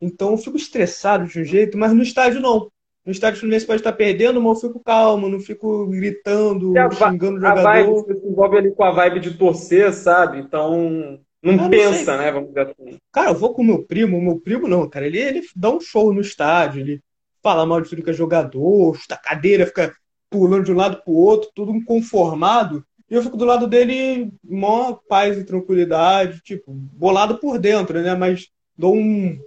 [0.00, 2.70] Então eu fico estressado de um jeito, mas no estádio não.
[3.04, 7.40] No estádio Fluminense pode estar perdendo, mas eu fico calmo, não fico gritando, xingando o
[7.40, 7.60] jogador.
[7.60, 10.38] A vibe, você se envolve ali com a vibe de torcer, sabe?
[10.38, 12.16] Então, não, não pensa, sei.
[12.16, 12.32] né?
[12.32, 12.98] Vamos dizer assim.
[13.12, 15.06] Cara, eu vou com o meu primo, o meu primo não, cara.
[15.06, 17.02] Ele, ele dá um show no estádio, ele
[17.42, 19.94] fala mal de tudo que é jogador, chuta cadeira, fica
[20.30, 22.84] pulando de um lado pro outro, tudo inconformado.
[23.10, 28.14] E eu fico do lado dele, mó paz e tranquilidade, tipo, bolado por dentro, né?
[28.14, 29.38] Mas dou um,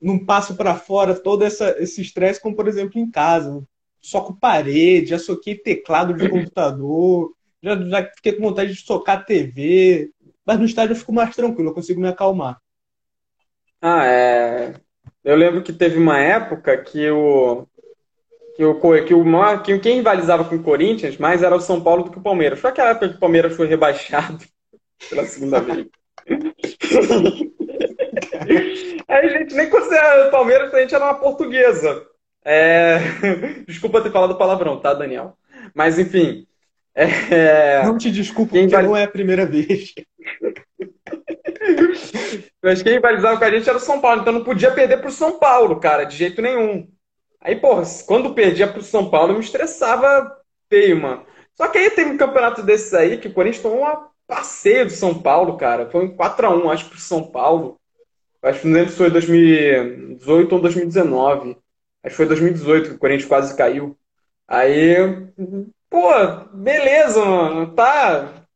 [0.00, 3.62] não passo para fora todo essa, esse estresse, como por exemplo em casa.
[4.00, 10.10] Soco parede, já soquei teclado de computador, já, já fiquei com vontade de socar TV.
[10.50, 12.58] Mas no estádio eu fico mais tranquilo, eu consigo me acalmar.
[13.80, 14.74] Ah, é.
[15.22, 17.68] Eu lembro que teve uma época que o.
[18.56, 19.24] Que o, que o
[19.62, 22.58] que quem rivalizava com o Corinthians mais era o São Paulo do que o Palmeiras.
[22.58, 24.44] Foi aquela época que o Palmeiras foi rebaixado
[25.08, 25.86] pela segunda vez.
[29.06, 32.04] Aí a gente nem considera o Palmeiras, a gente era uma portuguesa.
[32.44, 32.98] É...
[33.68, 35.38] Desculpa ter falado palavrão, tá, Daniel?
[35.72, 36.44] Mas enfim.
[36.92, 37.84] É...
[37.84, 38.84] Não te desculpo, quem porque vai...
[38.84, 39.94] não é a primeira vez.
[42.62, 45.10] Mas quem rivalizava com a gente era o São Paulo, então não podia perder pro
[45.10, 46.88] São Paulo, cara, de jeito nenhum.
[47.40, 50.36] Aí, porra, quando perdia pro São Paulo, eu me estressava
[50.68, 51.24] feio, mano.
[51.54, 54.92] Só que aí teve um campeonato desses aí que o Corinthians tomou um passeio do
[54.92, 55.90] São Paulo, cara.
[55.90, 57.78] Foi um 4x1, acho, pro São Paulo.
[58.42, 61.56] Acho que não lembro se foi 2018 ou 2019.
[62.02, 63.96] Acho que foi 2018 que o Corinthians quase caiu.
[64.48, 64.96] Aí,
[65.88, 66.08] pô,
[66.52, 67.74] beleza, mano.
[67.74, 68.46] Tá.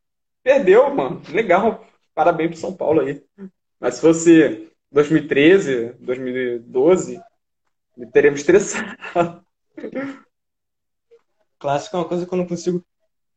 [0.42, 1.22] Perdeu, mano.
[1.30, 1.84] Legal.
[2.14, 3.22] Parabéns pro São Paulo aí.
[3.80, 7.20] Mas se fosse 2013, 2012,
[8.12, 9.44] teremos estressado.
[11.58, 12.84] Clássico é uma coisa que eu não consigo.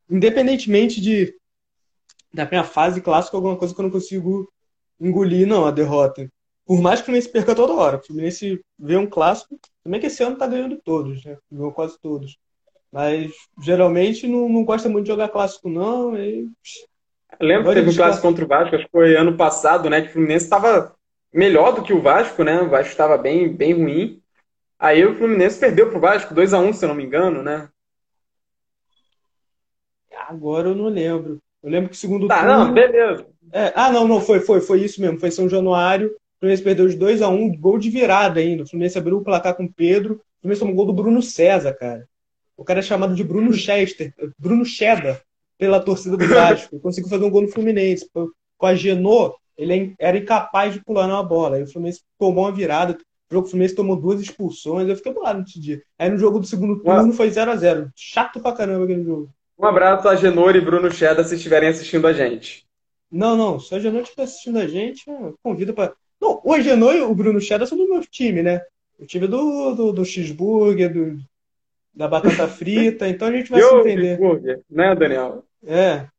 [0.10, 1.36] Independentemente de
[2.34, 4.52] da minha fase clássica, alguma coisa que eu não consigo
[5.00, 6.30] engolir, não, a derrota.
[6.66, 7.98] Por mais que o Fluminense perca toda hora.
[7.98, 11.38] O Fluminense vê um clássico, também que esse ano tá ganhando todos, né?
[11.50, 12.38] Ganhou quase todos.
[12.92, 16.18] Mas geralmente não, não gosta muito de jogar clássico, não.
[16.18, 16.48] E...
[17.40, 20.02] Lembro que teve um clássico contra o Vasco, acho que foi ano passado, né?
[20.02, 20.96] Que o Fluminense estava
[21.34, 22.62] melhor do que o Vasco, né?
[22.62, 24.22] O Vasco estava bem, bem ruim.
[24.80, 27.70] Aí o Fluminense perdeu pro Vasco, 2 a 1 se eu não me engano, né?
[30.28, 31.40] Agora eu não lembro.
[31.64, 32.66] Eu lembro que o segundo Tá, turno.
[32.66, 33.26] não, beleza.
[33.52, 35.20] É, ah, não, não, foi, foi, foi isso mesmo.
[35.20, 36.10] Foi São Januário.
[36.10, 38.64] O Fluminense perdeu de 2 a 1 gol de virada ainda.
[38.64, 40.16] O Fluminense abriu o placar com o Pedro.
[40.16, 42.08] O Fluminense tomou gol do Bruno César, cara.
[42.56, 45.22] O cara é chamado de Bruno Chester, Bruno Cheddar,
[45.58, 46.80] pela torcida do Vasco.
[46.80, 48.10] Conseguiu fazer um gol no Fluminense.
[48.14, 51.58] Com a Genô, ele é era incapaz de pular numa bola.
[51.58, 52.94] Aí o Fluminense tomou uma virada.
[53.30, 54.88] O jogo do Fluminense tomou duas expulsões.
[54.88, 55.82] Eu fiquei bolado nesse dia.
[55.98, 59.30] Aí no jogo do segundo turno foi 0 a 0 Chato pra caramba aquele jogo.
[59.60, 62.66] Um abraço a Genor e Bruno Cheddar se estiverem assistindo a gente.
[63.12, 63.60] Não, não.
[63.60, 65.04] Se a Genô estiver assistindo a gente,
[65.42, 65.94] convida para.
[66.22, 68.62] Não, o Agenor e o Bruno Cheddar são do meu time, né?
[69.00, 71.20] O time do, do, do cheeseburger, do,
[71.94, 74.20] da batata frita, então a gente vai Eu, se entender.
[74.70, 75.44] né, Daniel?
[75.64, 76.10] É.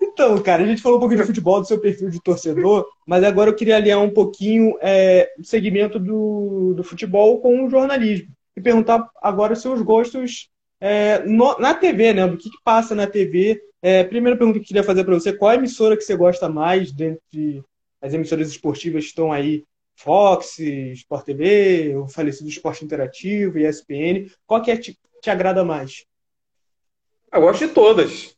[0.00, 3.22] Então, cara, a gente falou um pouquinho de futebol, do seu perfil de torcedor, mas
[3.24, 8.28] agora eu queria aliar um pouquinho é, o segmento do, do futebol com o jornalismo.
[8.56, 10.48] E perguntar agora seus gostos
[10.80, 12.26] é, no- na TV, né?
[12.26, 13.60] Do que, que passa na TV.
[13.80, 16.16] É, primeira pergunta que eu queria fazer para você: qual é a emissora que você
[16.16, 17.62] gosta mais dentre
[18.02, 19.64] as emissoras esportivas que estão aí?
[19.96, 24.30] Fox, Sport TV, o falecido Esporte Interativo, ESPN.
[24.46, 26.04] Qual que é te, te agrada mais?
[27.32, 28.34] Eu gosto de todas.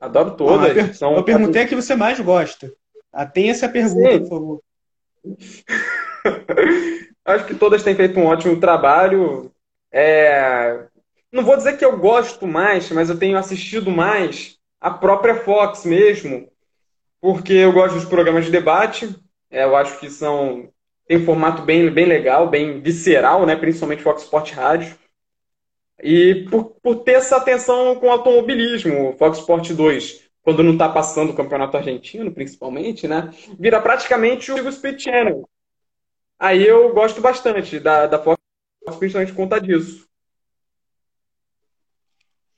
[0.00, 0.68] Adoro Ah, todas.
[0.68, 2.72] eu, per- São- eu perguntei a que você mais gosta.
[3.12, 4.18] Ah, tem essa pergunta, Sim.
[4.20, 4.60] por favor.
[7.24, 9.50] Acho que todas têm feito um ótimo trabalho.
[9.92, 10.86] É,
[11.30, 15.84] Não vou dizer que eu gosto mais, mas eu tenho assistido mais a própria Fox
[15.84, 16.48] mesmo,
[17.20, 19.14] porque eu gosto dos programas de debate.
[19.50, 20.68] É, Eu acho que são
[21.06, 23.54] tem um formato bem, bem legal, bem visceral, né?
[23.56, 24.96] Principalmente Fox Sport Rádio.
[26.02, 30.72] E por, por ter essa atenção com o automobilismo, o Fox Sport 2, quando não
[30.72, 33.32] está passando o Campeonato Argentino, principalmente, né?
[33.58, 35.48] Vira praticamente o Speed Channel.
[36.38, 38.36] Aí eu gosto bastante da, da Fox,
[38.98, 40.08] principalmente por conta disso.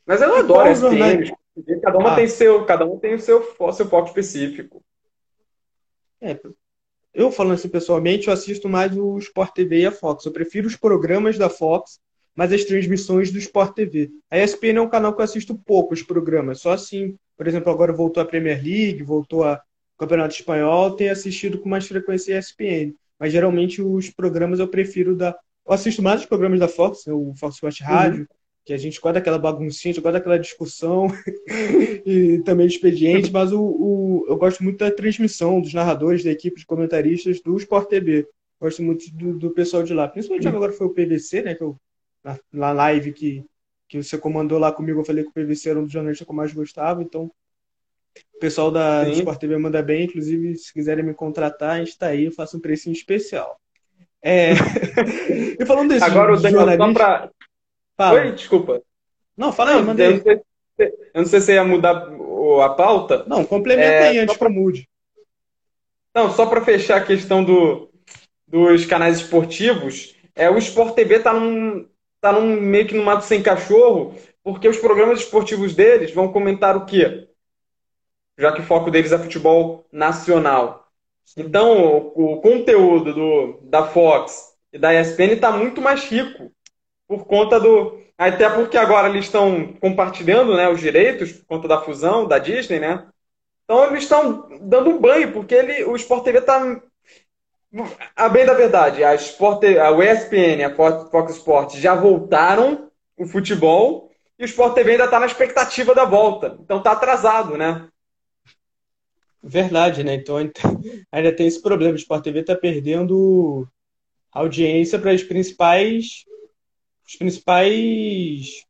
[0.07, 2.16] Mas eu não E adoro qual a jornal- SPN, cada uma Ah.
[2.16, 3.42] tem seu, cada um tem o seu,
[3.72, 4.82] seu foco específico.
[6.20, 6.38] É,
[7.12, 10.24] eu falando assim pessoalmente, eu assisto mais o Sport TV e a Fox.
[10.24, 12.01] Eu prefiro os programas da Fox,
[12.37, 14.11] mas as transmissões do Sport TV.
[14.30, 17.93] A ESPN é um canal que eu assisto poucos programas, só assim, por exemplo, agora
[17.93, 19.61] voltou a Premier League, voltou a
[19.99, 22.95] Campeonato Espanhol, tenho assistido com mais frequência a ESPN.
[23.18, 25.37] Mas geralmente os programas eu prefiro da.
[25.66, 28.28] Eu assisto mais os programas da Fox, né, o Fox Sport Rádio,
[28.64, 31.07] que a gente gosta daquela baguncinha, a gente gosta daquela discussão
[32.05, 36.30] e também do expediente, mas o, o- eu gosto muito da transmissão dos narradores, da
[36.30, 38.26] equipe de comentaristas do Sport TV.
[38.61, 40.09] Gosto muito do, do pessoal de lá.
[40.09, 41.55] Principalmente agora foi o PVC, né?
[41.55, 41.76] Que eu,
[42.24, 43.44] na, na live que,
[43.88, 46.32] que você comandou lá comigo, eu falei que o PVC era um dos jornalistas que
[46.32, 47.30] eu mais gostava, então
[48.36, 49.12] o pessoal da Sim.
[49.12, 52.56] Sport TV manda bem, inclusive, se quiserem me contratar, a gente está aí, eu faço
[52.56, 53.60] um precinho especial.
[54.22, 54.52] É...
[55.60, 57.30] e falando desse Agora, o Daniel, só jornalista, pra.
[57.96, 58.20] fala.
[58.20, 58.82] Oi, desculpa.
[59.36, 60.22] Não, fala aí, manda eu aí.
[60.78, 62.08] eu não sei se você ia mudar
[62.64, 63.24] a pauta.
[63.26, 64.88] Não, complementa É, aí só antes que eu mude.
[66.14, 67.90] Não, só para fechar a questão do,
[68.46, 71.88] dos canais esportivos, é, o Sport TV tá num,
[72.24, 76.74] tá num meio que no mato sem cachorro, porque os programas esportivos deles vão comentar
[76.74, 77.28] o quê?
[78.38, 80.88] Já que o foco deles é futebol nacional.
[81.36, 86.50] Então, o, o conteúdo do, da Fox e da ESPN está muito mais rico
[87.06, 88.00] por conta do.
[88.16, 92.80] Até porque agora eles estão compartilhando né, os direitos por conta da fusão da Disney,
[92.80, 93.06] né?
[93.64, 96.80] Então eles estão dando um banho, porque ele, o Sport TV está.
[98.14, 104.12] A bem da verdade, a, Sport, a ESPN, a Fox Sports já voltaram o futebol
[104.38, 106.56] e o Sport TV ainda está na expectativa da volta.
[106.60, 107.88] Então está atrasado, né?
[109.42, 110.14] Verdade, né?
[110.14, 110.36] Então
[111.10, 111.94] ainda tem esse problema.
[111.94, 113.66] O Sport TV está perdendo
[114.30, 116.24] audiência para as principais,
[117.06, 118.64] os principais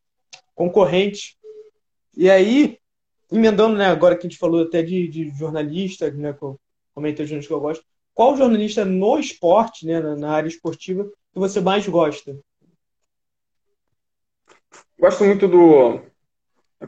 [0.55, 1.37] concorrentes.
[2.17, 2.79] E aí,
[3.31, 6.59] emendando, né, agora que a gente falou até de, de jornalista, né, que eu
[6.95, 7.85] comentei os jornalistas que eu gosto,
[8.15, 12.39] qual jornalista no esporte, né, na, área esportiva, que você mais gosta?
[14.99, 16.01] Gosto muito do.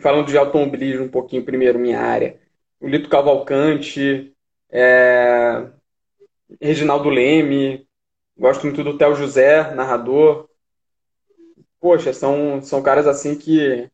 [0.01, 2.39] Falando de automobilismo um pouquinho primeiro, minha área.
[2.81, 4.33] O Lito Cavalcante,
[4.71, 5.69] é,
[6.61, 7.89] Reginaldo Leme,
[8.39, 10.49] gosto muito do Theo José, narrador.
[11.81, 13.91] Poxa, são, são caras assim que,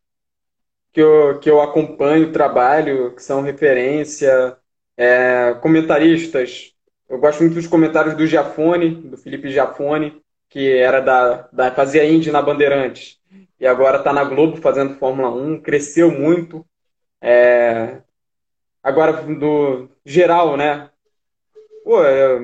[0.91, 4.57] que, eu, que eu acompanho o trabalho, que são referência.
[4.95, 6.72] É, comentaristas,
[7.13, 12.03] eu gosto muito dos comentários do Giafone, do Felipe Giafone, que era da, da fazia
[12.05, 13.19] Indy na Bandeirantes
[13.59, 16.65] e agora está na Globo fazendo Fórmula 1, cresceu muito.
[17.21, 18.01] É,
[18.81, 20.89] agora, do, geral, né?
[21.83, 22.39] Pô, é,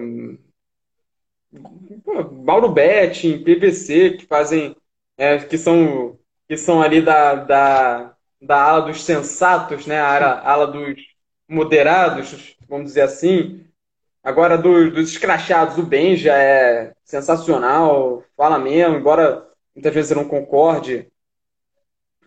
[2.06, 4.76] pô, Mauro Betting, PVC, que fazem,
[5.18, 6.18] é, que são,
[6.48, 10.00] que são ali da, da, da ala dos sensatos, né?
[10.00, 11.02] A ala, ala dos
[11.48, 13.66] moderados, vamos dizer assim.
[14.30, 19.44] Agora, do, dos escrachados, o Benja é sensacional, fala mesmo, embora
[19.76, 21.12] muitas vezes eu não concorde.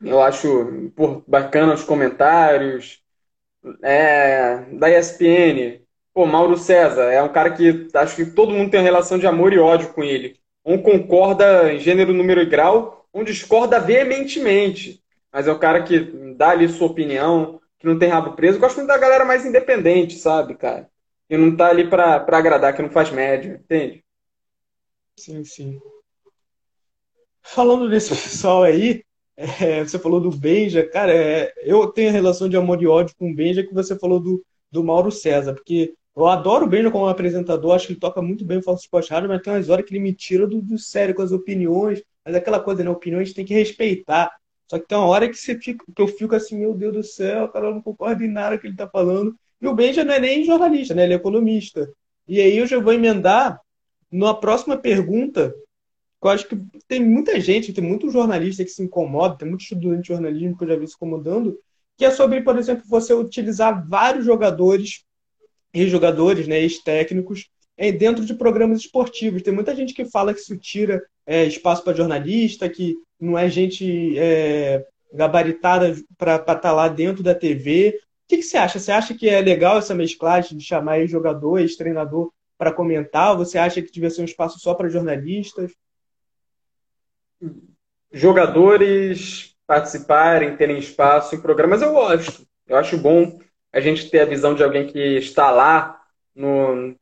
[0.02, 0.90] Eu acho
[1.28, 3.00] bacana os comentários.
[3.82, 5.80] É, da ESPN,
[6.12, 9.26] pô, Mauro César, é um cara que acho que todo mundo tem uma relação de
[9.28, 10.40] amor e ódio com ele.
[10.64, 15.00] Um concorda em gênero, número e grau, um discorda veementemente.
[15.32, 16.00] Mas é um cara que
[16.36, 18.58] dá ali sua opinião, que não tem rabo preso.
[18.58, 20.90] Gosto muito da galera mais independente, sabe, cara?
[21.32, 24.04] Que não tá ali pra agradar, que não faz média, entende?
[25.18, 25.80] Sim, sim.
[27.40, 29.02] Falando desse pessoal aí,
[29.34, 33.16] é, você falou do Benja, cara, é, eu tenho a relação de amor e ódio
[33.18, 36.90] com o Benja que você falou do, do Mauro César, porque eu adoro o Benja
[36.90, 39.70] como apresentador, acho que ele toca muito bem o Falso Esporte Rádio, mas tem umas
[39.70, 42.84] horas que ele me tira do, do sério com as opiniões, mas é aquela coisa,
[42.84, 44.30] né, opiniões tem que respeitar.
[44.70, 47.02] Só que tem uma hora que, você fica, que eu fico assim, meu Deus do
[47.02, 49.34] céu, cara, não concordo em nada que ele tá falando.
[49.62, 51.04] E o Benja não é nem jornalista, né?
[51.04, 51.88] Ele é economista.
[52.26, 53.60] E aí eu já vou emendar
[54.10, 55.54] na próxima pergunta,
[56.22, 56.56] eu acho que
[56.86, 60.64] tem muita gente, tem muito jornalista que se incomoda, tem muito estudante de jornalismo que
[60.64, 61.58] eu já vi se incomodando,
[61.96, 65.04] que é sobre, por exemplo, você utilizar vários jogadores,
[65.72, 69.42] ex-jogadores, né, ex-técnicos, é, dentro de programas esportivos.
[69.42, 73.48] Tem muita gente que fala que isso tira é, espaço para jornalista, que não é
[73.48, 77.98] gente é, gabaritada para estar tá lá dentro da TV.
[78.32, 78.78] Que, que, você acha?
[78.78, 83.32] Você acha que é legal essa mesclagem de chamar ex-jogador, ex-treinador para comentar?
[83.32, 85.70] Ou você acha que devia ser um espaço só para jornalistas?
[88.10, 92.46] jogadores participarem, terem espaço em programas, eu gosto.
[92.66, 93.38] Eu acho bom
[93.70, 96.00] a gente ter a visão de alguém que está lá
[96.34, 96.96] no,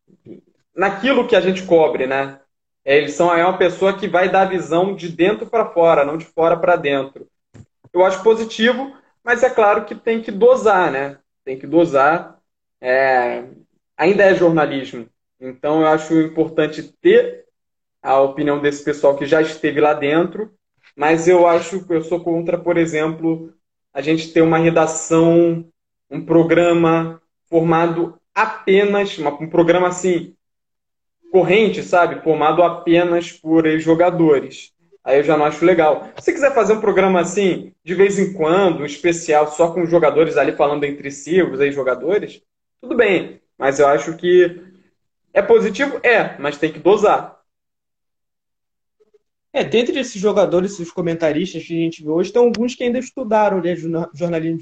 [0.75, 2.41] naquilo que a gente cobre, né?
[2.85, 6.05] É, eles são é uma pessoa que vai dar a visão de dentro para fora,
[6.05, 7.29] não de fora para dentro.
[7.93, 8.97] Eu acho positivo,
[9.31, 11.17] mas é claro que tem que dosar, né?
[11.45, 12.41] Tem que dosar.
[12.81, 13.45] É,
[13.97, 15.07] ainda é jornalismo,
[15.39, 17.45] então eu acho importante ter
[18.03, 20.53] a opinião desse pessoal que já esteve lá dentro,
[20.97, 23.55] mas eu acho que eu sou contra, por exemplo,
[23.95, 25.65] a gente ter uma redação,
[26.11, 30.35] um programa formado apenas, um programa assim,
[31.31, 32.21] corrente, sabe?
[32.25, 34.73] Formado apenas por jogadores.
[35.03, 36.05] Aí eu já não acho legal.
[36.19, 39.91] Se você quiser fazer um programa assim, de vez em quando, especial, só com os
[39.91, 42.43] jogadores ali falando entre si, os ex-jogadores,
[42.81, 43.41] tudo bem.
[43.57, 44.61] Mas eu acho que
[45.33, 46.01] é positivo?
[46.03, 47.41] É, mas tem que dosar.
[49.53, 52.99] É, dentre esses jogadores, esses comentaristas que a gente vê hoje, tem alguns que ainda
[52.99, 53.75] estudaram né,
[54.15, 54.61] jornalismo.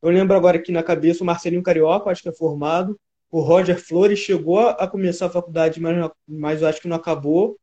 [0.00, 2.98] Eu lembro agora aqui na cabeça o Marcelinho Carioca, acho que é formado.
[3.30, 7.58] O Roger Flores chegou a começar a faculdade, mas, mas acho que não acabou.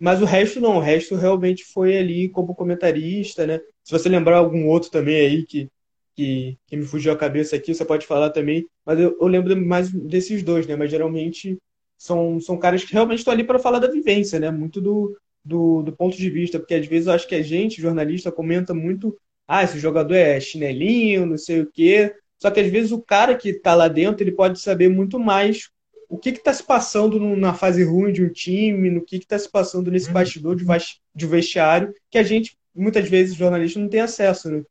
[0.00, 3.60] Mas o resto não, o resto realmente foi ali como comentarista, né?
[3.84, 5.68] Se você lembrar algum outro também aí que,
[6.16, 8.66] que, que me fugiu a cabeça aqui, você pode falar também.
[8.84, 10.74] Mas eu, eu lembro mais desses dois, né?
[10.74, 11.58] Mas geralmente
[11.98, 14.50] são, são caras que realmente estão ali para falar da vivência, né?
[14.50, 17.82] Muito do, do, do ponto de vista, porque às vezes eu acho que a gente,
[17.82, 19.14] jornalista, comenta muito,
[19.46, 22.14] ah, esse jogador é chinelinho, não sei o quê.
[22.40, 25.68] Só que às vezes o cara que está lá dentro, ele pode saber muito mais
[26.10, 29.48] o que está se passando na fase ruim de um time, no que está se
[29.48, 30.14] passando nesse uhum.
[30.14, 30.66] bastidor de,
[31.14, 34.64] de vestiário, que a gente, muitas vezes, jornalista, não tem acesso, né?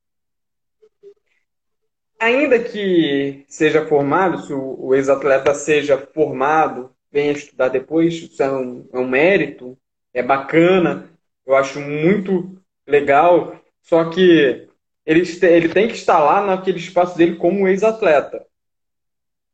[2.19, 8.89] Ainda que seja formado, se o ex-atleta seja formado, venha estudar depois, isso é um,
[8.91, 9.77] é um mérito,
[10.13, 11.09] é bacana,
[11.47, 14.67] eu acho muito legal, só que
[15.05, 18.45] ele, ele tem que estar lá naquele espaço dele como ex-atleta,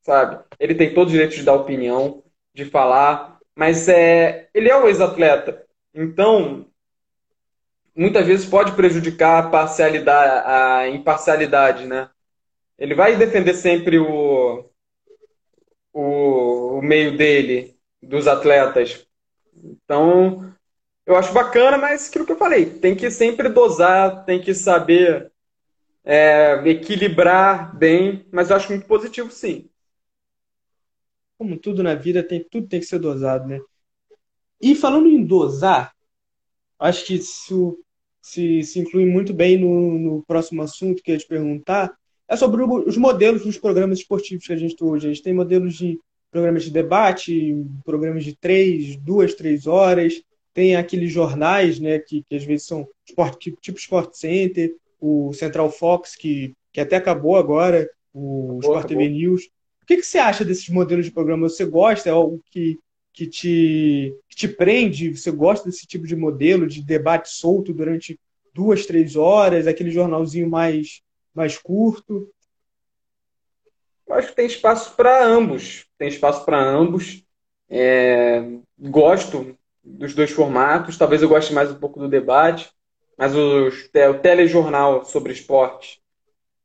[0.05, 0.43] sabe?
[0.59, 4.87] Ele tem todo o direito de dar opinião, de falar, mas é, ele é o
[4.87, 6.67] ex-atleta, então
[7.95, 12.09] muitas vezes pode prejudicar a parcialidade, a imparcialidade, né?
[12.77, 14.69] Ele vai defender sempre o,
[15.91, 19.07] o, o meio dele, dos atletas,
[19.55, 20.53] então,
[21.05, 25.31] eu acho bacana, mas aquilo que eu falei, tem que sempre dosar, tem que saber
[26.03, 29.69] é, equilibrar bem, mas eu acho muito positivo, sim.
[31.37, 33.59] Como tudo na vida, tem, tudo tem que ser dosado, né?
[34.61, 35.93] E falando em dosar,
[36.79, 37.77] acho que isso
[38.21, 41.93] se, se inclui muito bem no, no próximo assunto que eu ia te perguntar,
[42.27, 45.05] é sobre os modelos dos programas esportivos que a gente tem hoje.
[45.05, 45.99] A gente tem modelos de
[46.31, 50.21] programas de debate, programas de três, duas, três horas.
[50.53, 55.69] Tem aqueles jornais, né, que, que às vezes são sport, tipo Sport Center, o Central
[55.69, 59.49] Fox, que, que até acabou agora, o acabou, Sport TV News.
[59.85, 61.47] O que, que você acha desses modelos de programa?
[61.47, 62.09] Você gosta?
[62.09, 62.79] É algo que,
[63.13, 65.15] que, te, que te prende?
[65.15, 68.19] Você gosta desse tipo de modelo, de debate solto durante
[68.51, 71.03] duas, três horas, aquele jornalzinho mais,
[71.35, 72.27] mais curto?
[74.07, 75.85] Eu acho que tem espaço para ambos.
[75.99, 77.23] Tem espaço para ambos.
[77.69, 78.43] É,
[78.79, 80.97] gosto dos dois formatos.
[80.97, 82.71] Talvez eu goste mais um pouco do debate.
[83.15, 86.01] Mas os, o telejornal sobre esporte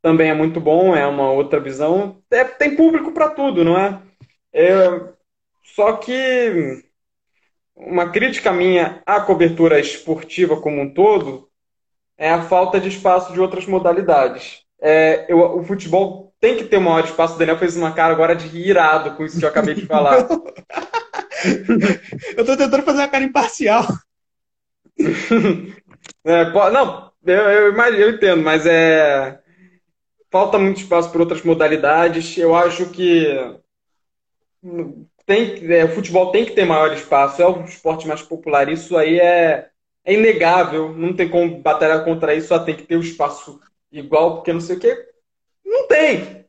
[0.02, 2.18] também é muito bom, é uma outra visão.
[2.30, 4.00] É, tem público para tudo, não é?
[4.52, 5.00] é?
[5.62, 6.82] Só que
[7.76, 11.48] uma crítica minha à cobertura esportiva como um todo
[12.16, 14.62] é a falta de espaço de outras modalidades.
[14.80, 17.34] É, eu, o futebol tem que ter um maior espaço.
[17.34, 20.26] O Daniel fez uma cara agora de irado com isso que eu acabei de falar.
[22.36, 23.86] eu tô tentando fazer uma cara imparcial.
[26.24, 29.39] é, não, eu, eu, eu entendo, mas é
[30.30, 32.36] falta muito espaço para outras modalidades.
[32.38, 33.26] Eu acho que
[35.26, 38.68] tem, é, o futebol tem que ter maior espaço, é o esporte mais popular.
[38.68, 39.68] Isso aí é,
[40.04, 43.60] é inegável, não tem como batalhar contra isso, só tem que ter o um espaço
[43.92, 45.08] igual, porque não sei o quê.
[45.64, 46.44] Não tem.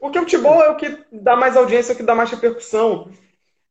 [0.00, 3.10] Porque o futebol é o que dá mais audiência, é o que dá mais repercussão.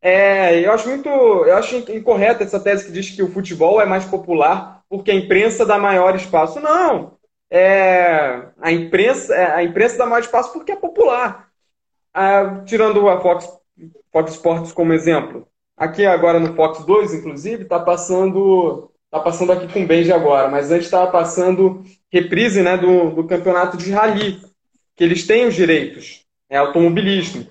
[0.02, 3.86] É, eu acho muito, eu acho incorreta essa tese que diz que o futebol é
[3.86, 6.60] mais popular porque a imprensa dá maior espaço.
[6.60, 7.18] Não,
[7.56, 11.50] é, a, imprensa, é, a imprensa dá mais espaço porque é popular.
[12.12, 13.48] Ah, tirando a Fox,
[14.12, 15.48] Fox Sports como exemplo,
[15.78, 20.48] aqui agora no Fox 2, inclusive, está passando tá passando aqui com o Benji agora,
[20.48, 24.42] mas antes estava passando reprise né, do, do campeonato de rally,
[24.96, 27.46] que eles têm os direitos, é automobilismo.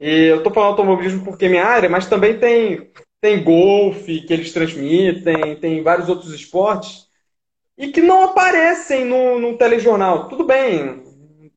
[0.00, 2.90] E eu estou falando automobilismo porque é minha área, mas também tem,
[3.20, 7.11] tem golfe que eles transmitem, tem vários outros esportes
[7.76, 10.28] e que não aparecem no, no telejornal.
[10.28, 11.02] Tudo bem,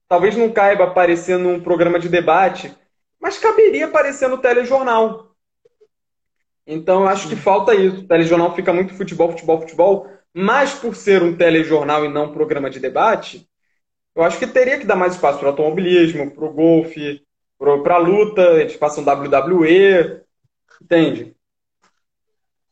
[0.08, 2.74] talvez não caiba aparecer num programa de debate,
[3.20, 5.36] mas caberia aparecer no telejornal.
[6.66, 8.02] Então eu acho que falta isso.
[8.02, 12.34] O telejornal fica muito futebol, futebol, futebol, mas por ser um telejornal e não um
[12.34, 13.48] programa de debate,
[14.16, 17.22] eu acho que teria que dar mais espaço para o automobilismo, para o golfe,
[17.58, 20.22] para a luta, eles passam WWE,
[20.82, 21.35] entende?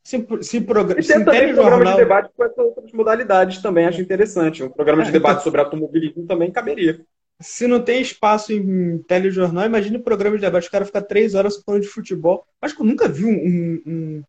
[0.03, 0.99] Se, se, progr...
[0.99, 4.61] e tem também um programa de debate com essas outras modalidades também, acho interessante.
[4.61, 5.43] Um programa de é, debate então...
[5.43, 6.99] sobre automobilismo também caberia.
[7.39, 10.67] Se não tem espaço em telejornal, imagine programa de debate.
[10.67, 12.45] O cara fica três horas falando de futebol.
[12.61, 14.23] Acho que eu nunca vi um, um,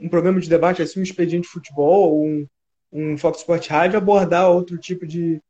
[0.00, 2.46] um programa de debate assim, um expediente de futebol ou um,
[2.90, 5.40] um Fox Sport Rádio abordar outro tipo de,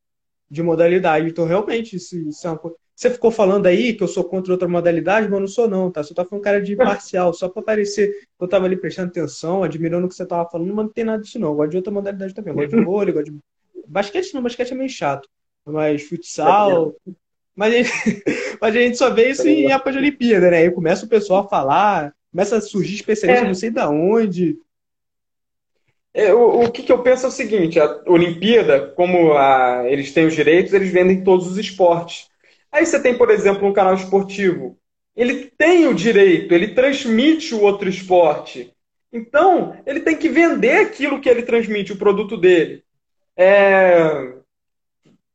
[0.51, 1.29] de modalidade.
[1.29, 2.77] Então, realmente, isso, isso é uma coisa.
[2.99, 5.89] Você ficou falando aí que eu sou contra outra modalidade, mas eu não sou não,
[5.89, 6.03] tá?
[6.03, 9.11] Você tá falando um cara de imparcial, só para parecer que eu tava ali prestando
[9.11, 11.51] atenção, admirando o que você tava falando, mas não tem nada disso não.
[11.51, 12.53] Eu gosto de outra modalidade também.
[12.53, 13.39] Eu gosto de vôlei, gosto de...
[13.87, 15.29] Basquete não, basquete é meio chato.
[15.65, 16.93] Mas futsal...
[17.55, 18.23] Mas a, gente,
[18.61, 20.57] mas a gente só vê isso em época de Olimpíada, né?
[20.59, 23.47] Aí começa o pessoal a falar, começa a surgir especialistas é.
[23.47, 24.59] não sei da onde.
[26.13, 30.13] É, o, o que, que, eu penso é o seguinte, a Olimpíada, como a, eles
[30.13, 32.29] têm os direitos, eles vendem todos os esportes.
[32.79, 34.79] Aí você tem, por exemplo, um canal esportivo.
[35.17, 38.73] Ele tem o direito, ele transmite o outro esporte.
[39.13, 42.85] Então, ele tem que vender aquilo que ele transmite, o produto dele.
[43.37, 44.33] É...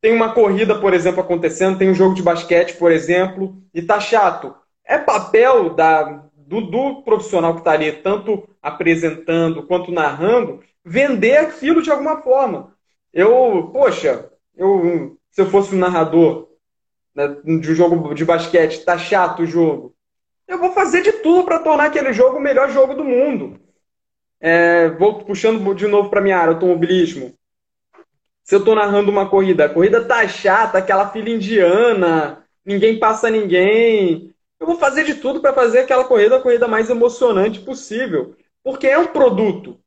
[0.00, 4.00] Tem uma corrida, por exemplo, acontecendo, tem um jogo de basquete, por exemplo, e tá
[4.00, 4.54] chato.
[4.82, 11.82] É papel da, do, do profissional que está ali, tanto apresentando quanto narrando, vender aquilo
[11.82, 12.74] de alguma forma.
[13.12, 16.53] Eu, poxa, eu, se eu fosse um narrador
[17.14, 19.94] né, de um jogo de basquete, tá chato o jogo.
[20.46, 23.58] Eu vou fazer de tudo para tornar aquele jogo o melhor jogo do mundo.
[24.40, 27.34] É, vou puxando de novo para minha área, automobilismo.
[28.42, 33.30] Se eu estou narrando uma corrida, a corrida tá chata, aquela fila indiana, ninguém passa
[33.30, 34.34] ninguém.
[34.60, 38.36] Eu vou fazer de tudo para fazer aquela corrida a corrida mais emocionante possível.
[38.62, 39.80] Porque é um produto.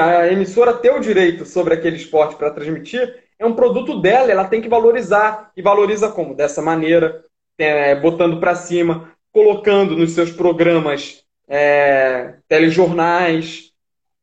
[0.00, 4.44] A emissora ter o direito sobre aquele esporte para transmitir é um produto dela, ela
[4.44, 5.50] tem que valorizar.
[5.56, 6.34] E valoriza como?
[6.34, 7.24] Dessa maneira,
[7.56, 13.72] é, botando para cima, colocando nos seus programas é, telejornais.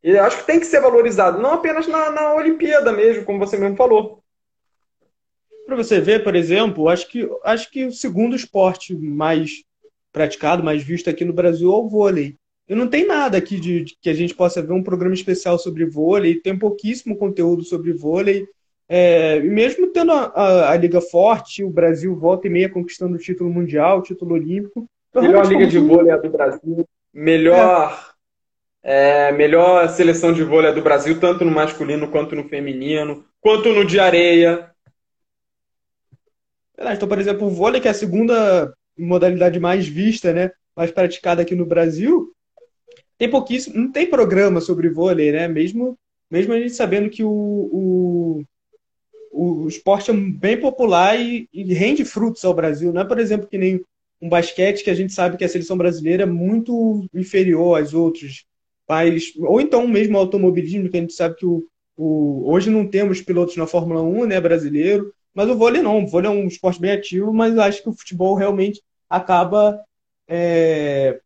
[0.03, 3.57] E acho que tem que ser valorizado, não apenas na, na Olimpíada mesmo, como você
[3.57, 4.24] mesmo falou.
[5.65, 9.63] Para você ver, por exemplo, acho que, acho que o segundo esporte mais
[10.13, 12.36] praticado, mais visto aqui no Brasil é o vôlei.
[12.70, 15.57] E não tem nada aqui de, de, que a gente possa ver um programa especial
[15.57, 18.45] sobre vôlei, tem pouquíssimo conteúdo sobre vôlei.
[18.89, 23.19] É, mesmo tendo a, a, a, liga forte, o Brasil volta e meia conquistando o
[23.19, 24.88] título mundial, o título olímpico.
[25.13, 28.15] Melhor liga de vôlei é do Brasil, melhor
[28.83, 29.29] é.
[29.29, 33.73] É, melhor seleção de vôlei é do Brasil, tanto no masculino quanto no feminino, quanto
[33.73, 34.71] no de areia.
[36.79, 40.51] Então, por exemplo, o vôlei, que é a segunda modalidade mais vista, né?
[40.75, 42.31] Mais praticada aqui no Brasil,
[43.17, 45.47] tem pouquíssimo, não tem programa sobre vôlei, né?
[45.47, 45.97] Mesmo,
[46.29, 48.43] mesmo a gente sabendo que o, o,
[49.38, 52.91] o esporte é bem popular e, e rende frutos ao Brasil.
[52.91, 53.83] Não é, por exemplo, que nem
[54.19, 58.45] um basquete que a gente sabe que a seleção brasileira é muito inferior aos outros
[58.88, 61.63] países, ou então mesmo o automobilismo, que a gente sabe que o,
[61.95, 66.07] o, hoje não temos pilotos na Fórmula 1, né, brasileiro, mas o vôlei não, o
[66.07, 69.79] vôlei é um esporte bem ativo, mas acho que o futebol realmente acaba
[70.27, 71.19] é,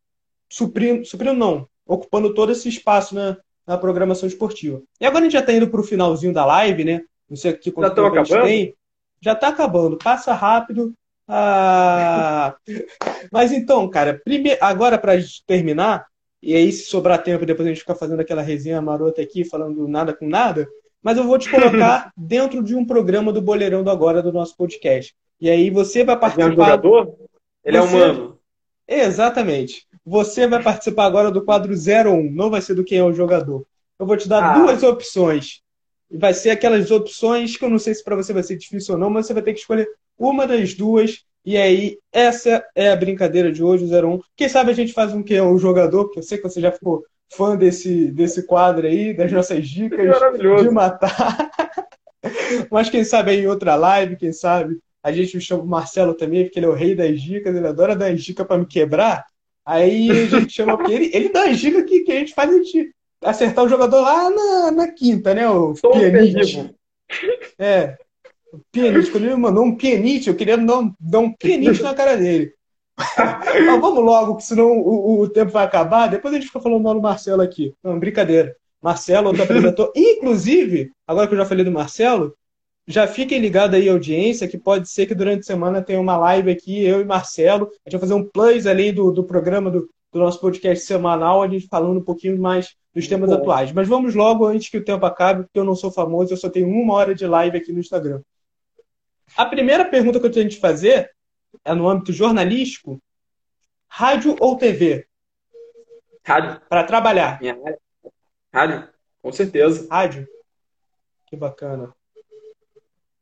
[0.50, 4.82] suprindo, suprindo não, ocupando todo esse espaço na, na programação esportiva.
[5.00, 7.04] E agora a gente já está indo para o finalzinho da live, né?
[7.32, 8.76] Não sei aqui quanto tempo a gente tem.
[9.22, 10.94] Já está acabando, passa rápido.
[11.26, 12.58] Ah...
[13.32, 14.58] Mas então, cara, prime...
[14.60, 15.14] agora para
[15.48, 16.06] terminar,
[16.44, 19.88] e aí se sobrar tempo, depois a gente fica fazendo aquela resenha marota aqui, falando
[19.88, 20.68] nada com nada,
[21.02, 24.58] mas eu vou te colocar dentro de um programa do Boleirão do Agora, do nosso
[24.58, 25.16] podcast.
[25.40, 26.48] E aí você vai participar...
[26.48, 27.16] Ele é um jogador?
[27.64, 27.96] Ele você...
[27.96, 28.40] é humano?
[28.86, 29.88] Exatamente.
[30.06, 33.66] Você vai participar agora do quadro 01, não vai ser do quem é o jogador.
[33.98, 34.60] Eu vou te dar ah.
[34.60, 35.62] duas opções
[36.14, 39.00] vai ser aquelas opções que eu não sei se para você vai ser difícil ou
[39.00, 39.88] não, mas você vai ter que escolher
[40.18, 41.24] uma das duas.
[41.44, 44.20] E aí, essa é a brincadeira de hoje, o 01.
[44.36, 46.62] Quem sabe a gente faz um que é um jogador, porque eu sei que você
[46.62, 47.04] já ficou
[47.34, 50.00] fã desse, desse quadro aí, das nossas dicas
[50.62, 51.50] de matar.
[52.70, 56.44] mas quem sabe aí em outra live, quem sabe a gente chama o Marcelo também,
[56.44, 59.26] porque ele é o rei das dicas, ele adora dar dicas para me quebrar.
[59.66, 62.58] Aí a gente chama, ele, ele dá as dicas que, que a gente faz, a
[62.58, 62.94] gente
[63.24, 65.48] acertar o jogador lá na, na quinta, né?
[65.50, 66.74] O Sou pianite.
[67.58, 67.98] É.
[68.52, 69.12] O pianite.
[69.12, 72.18] Quando ele me mandou um pianite, eu queria dar um, dar um pianite na cara
[72.18, 72.54] dele.
[73.18, 76.08] Mas vamos logo, que senão o, o, tempo vai acabar.
[76.08, 77.74] Depois a gente fica falando mal do Marcelo aqui.
[77.84, 78.56] Não, brincadeira.
[78.82, 79.92] Marcelo, outro apresentou.
[79.96, 82.36] Inclusive, agora que eu já falei do Marcelo,
[82.88, 86.52] já fiquem ligados aí, audiência, que pode ser que durante a semana tenha uma live
[86.52, 87.66] aqui, eu e Marcelo.
[87.86, 91.42] A gente vai fazer um plus ali do, do programa do, do nosso podcast semanal,
[91.42, 93.38] a gente falando um pouquinho mais dos temas Bom.
[93.38, 93.72] atuais.
[93.72, 96.50] Mas vamos logo antes que o tempo acabe, porque eu não sou famoso, eu só
[96.50, 98.22] tenho uma hora de live aqui no Instagram.
[99.38, 101.12] A primeira pergunta que eu tenho de fazer
[101.64, 103.02] é no âmbito jornalístico:
[103.88, 105.08] rádio ou TV?
[106.24, 106.62] Rádio.
[106.68, 107.40] Para trabalhar.
[107.40, 107.80] Minha rádio.
[108.54, 108.90] Rádio,
[109.22, 109.88] com certeza.
[109.90, 110.28] Rádio.
[111.26, 111.94] Que bacana.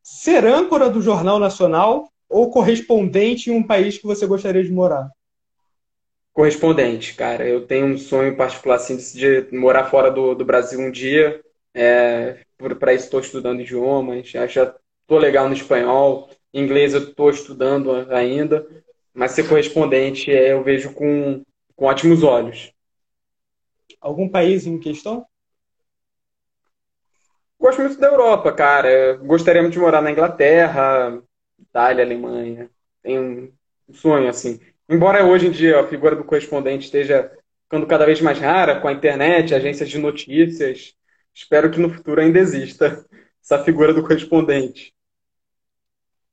[0.02, 5.10] Ser âncora do Jornal Nacional ou correspondente em um país que você gostaria de morar?
[6.40, 7.46] Correspondente, cara.
[7.46, 11.44] Eu tenho um sonho particular assim, de morar fora do, do Brasil um dia.
[11.74, 12.46] É,
[12.80, 16.30] Para isso estou estudando idiomas, já estou legal no espanhol.
[16.54, 18.66] Inglês eu estou estudando ainda,
[19.14, 21.44] mas ser correspondente é, eu vejo com,
[21.76, 22.72] com ótimos olhos.
[24.00, 25.26] Algum país em questão?
[27.60, 29.18] Gosto muito da Europa, cara.
[29.18, 31.22] Gostaria muito de morar na Inglaterra,
[31.60, 32.72] Itália, Alemanha.
[33.04, 33.54] Tenho
[33.90, 34.58] um sonho assim.
[34.90, 37.32] Embora hoje em dia a figura do correspondente esteja
[37.64, 40.96] ficando cada vez mais rara com a internet, agências de notícias,
[41.32, 43.06] espero que no futuro ainda exista
[43.40, 44.92] essa figura do correspondente.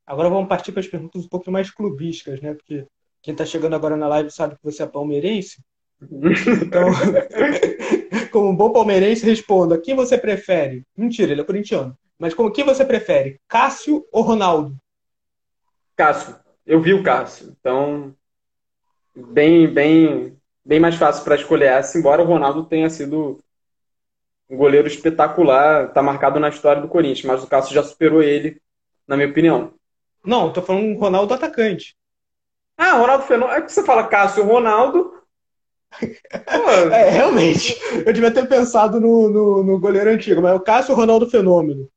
[0.07, 2.54] Agora vamos partir para as perguntas um pouco mais clubísticas, né?
[2.54, 2.86] Porque
[3.20, 5.62] quem está chegando agora na live sabe que você é palmeirense.
[6.00, 6.88] Então,
[8.32, 10.82] como um bom palmeirense, responda: quem você prefere?
[10.96, 11.94] Mentira, ele é corintiano.
[12.18, 13.38] Mas como quem você prefere?
[13.46, 14.74] Cássio ou Ronaldo?
[15.94, 16.36] Cássio.
[16.64, 17.54] Eu vi o Cássio.
[17.61, 18.14] Então,
[19.16, 23.38] bem, bem, bem mais fácil para escolher essa, embora o Ronaldo tenha sido
[24.48, 28.60] um goleiro espetacular, está marcado na história do Corinthians, mas o Cássio já superou ele,
[29.08, 29.72] na minha opinião.
[30.24, 31.96] Não, tô falando um Ronaldo atacante.
[32.76, 33.58] Ah, Ronaldo Fenômeno.
[33.58, 35.14] É que você fala Cássio Ronaldo.
[36.92, 37.76] é, realmente.
[38.04, 41.88] Eu devia ter pensado no, no, no goleiro antigo, mas é o Cássio Ronaldo Fenômeno.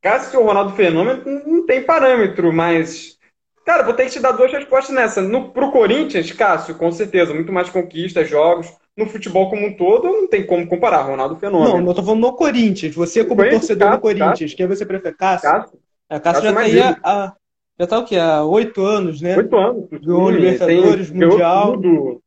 [0.00, 3.16] Cássio Ronaldo Fenômeno não tem parâmetro, mas
[3.64, 5.22] Cara, vou ter que te dar duas respostas nessa.
[5.22, 8.72] No, pro Corinthians, Cássio, com certeza, muito mais conquistas, jogos.
[8.96, 11.02] No futebol como um todo, não tem como comparar.
[11.02, 11.80] Ronaldo Fenômeno.
[11.80, 12.94] Não, eu tô falando no Corinthians.
[12.94, 14.56] Você, como torcedor Cássio, do Corinthians, Cássio.
[14.56, 15.14] quem você prefere?
[15.14, 15.50] Cássio?
[15.50, 15.78] Cássio,
[16.10, 17.32] é, Cássio, Cássio já tá aí há,
[17.78, 18.16] já tá o quê?
[18.16, 19.36] Há oito anos, né?
[19.36, 19.88] Oito anos.
[19.90, 21.72] Ganhou Libertadores, tem, Mundial.
[21.72, 22.22] Tudo.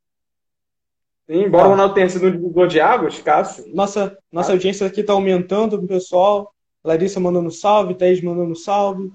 [1.28, 3.66] Sim, embora o Ronaldo tenha sido um divisor de águas, Cássio.
[3.74, 6.52] Nossa, nossa audiência aqui tá aumentando, pessoal.
[6.84, 9.12] Larissa mandando salve, Thaís mandando salve.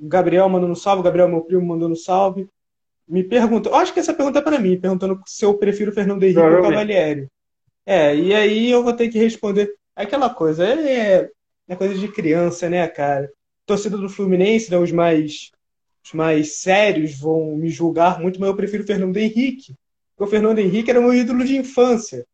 [0.00, 2.48] Gabriel mandando salve, Gabriel, meu primo, mandando salve.
[3.08, 6.22] Me pergunta, eu acho que essa pergunta é para mim, perguntando se eu prefiro Fernando
[6.22, 7.28] Henrique ou Cavalieri.
[7.84, 11.30] É, e aí eu vou ter que responder aquela coisa, é,
[11.68, 13.30] é coisa de criança, né, cara?
[13.64, 15.50] Torcida do Fluminense, né, os mais
[16.04, 19.74] os mais sérios vão me julgar muito, mas eu prefiro Fernando Henrique.
[20.16, 22.24] Porque o Fernando Henrique era meu ídolo de infância.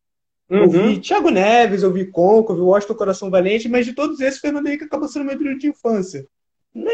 [0.47, 0.59] Uhum.
[0.59, 4.19] Eu vi Thiago Neves, eu vi Conco, eu vi Washington Coração Valente, mas de todos
[4.19, 6.27] esses, o Fernando Henrique acabou sendo meu ídolo de infância.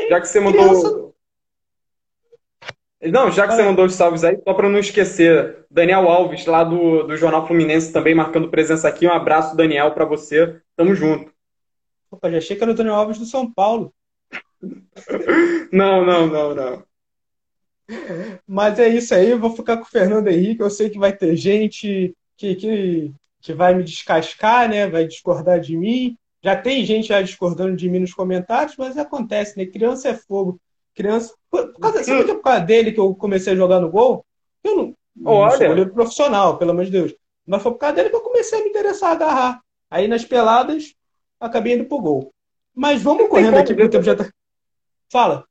[0.10, 1.16] Já que você mandou.
[3.02, 6.66] Não, já que você mandou os salves aí, só para não esquecer, Daniel Alves, lá
[6.66, 9.08] do, do Jornal Fluminense, também marcando presença aqui.
[9.08, 10.60] Um abraço, Daniel, para você.
[10.76, 11.32] Tamo junto.
[12.12, 13.94] Opa, já achei que era o Daniel Alves do São Paulo.
[15.72, 16.84] não, não, não, não.
[18.46, 20.62] Mas é isso aí, eu vou ficar com o Fernando Henrique.
[20.62, 24.88] Eu sei que vai ter gente que, que, que vai me descascar, né?
[24.88, 26.18] Vai discordar de mim.
[26.42, 29.66] Já tem gente já discordando de mim nos comentários, mas acontece, né?
[29.66, 30.60] Criança é fogo.
[30.96, 31.34] Criança.
[31.50, 33.90] Por, por causa, sabe que é por causa dele que eu comecei a jogar no
[33.90, 34.26] gol?
[34.64, 37.16] Eu não, não sou goleiro profissional, pelo amor de Deus.
[37.46, 39.62] Mas foi por causa dele que eu comecei a me interessar a agarrar.
[39.90, 40.94] Aí nas peladas,
[41.40, 42.34] acabei indo pro gol.
[42.74, 44.30] Mas vamos correndo aqui, porque o tempo já tá.
[45.12, 45.46] Fala.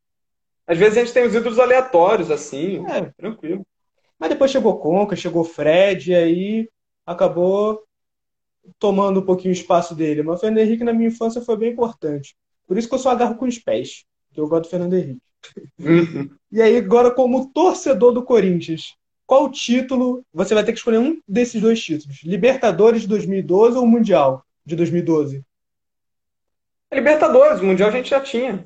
[0.66, 3.10] Às vezes a gente tem os ídolos aleatórios, assim, é.
[3.16, 3.66] tranquilo.
[4.18, 6.68] Mas depois chegou Conca, chegou Fred, e aí
[7.06, 7.82] acabou
[8.78, 10.22] tomando um pouquinho o espaço dele.
[10.22, 12.36] Mas o Fernando Henrique na minha infância foi bem importante.
[12.66, 15.22] Por isso que eu só agarro com os pés, que eu gosto do Fernando Henrique.
[15.78, 16.30] Uhum.
[16.52, 18.94] e aí, agora, como torcedor do Corinthians,
[19.26, 22.22] qual título você vai ter que escolher um desses dois títulos?
[22.24, 25.42] Libertadores de 2012 ou Mundial de 2012?
[26.92, 28.64] Libertadores, o Mundial a gente já tinha.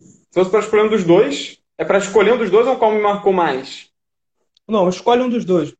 [0.00, 2.92] Se fosse para escolher um dos dois, é para escolher um dos dois ou qual
[2.92, 3.90] me marcou mais?
[4.66, 5.74] Não, escolhe um dos dois.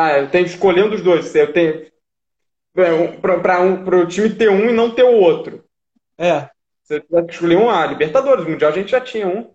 [0.00, 1.34] Ah, eu tenho que escolher um dos dois.
[1.34, 1.90] Eu tenho
[3.20, 5.64] para um, o time ter um e não ter o outro.
[6.16, 6.48] É.
[6.84, 9.52] Você vai escolher um, ah, Libertadores, Mundial a gente já tinha um.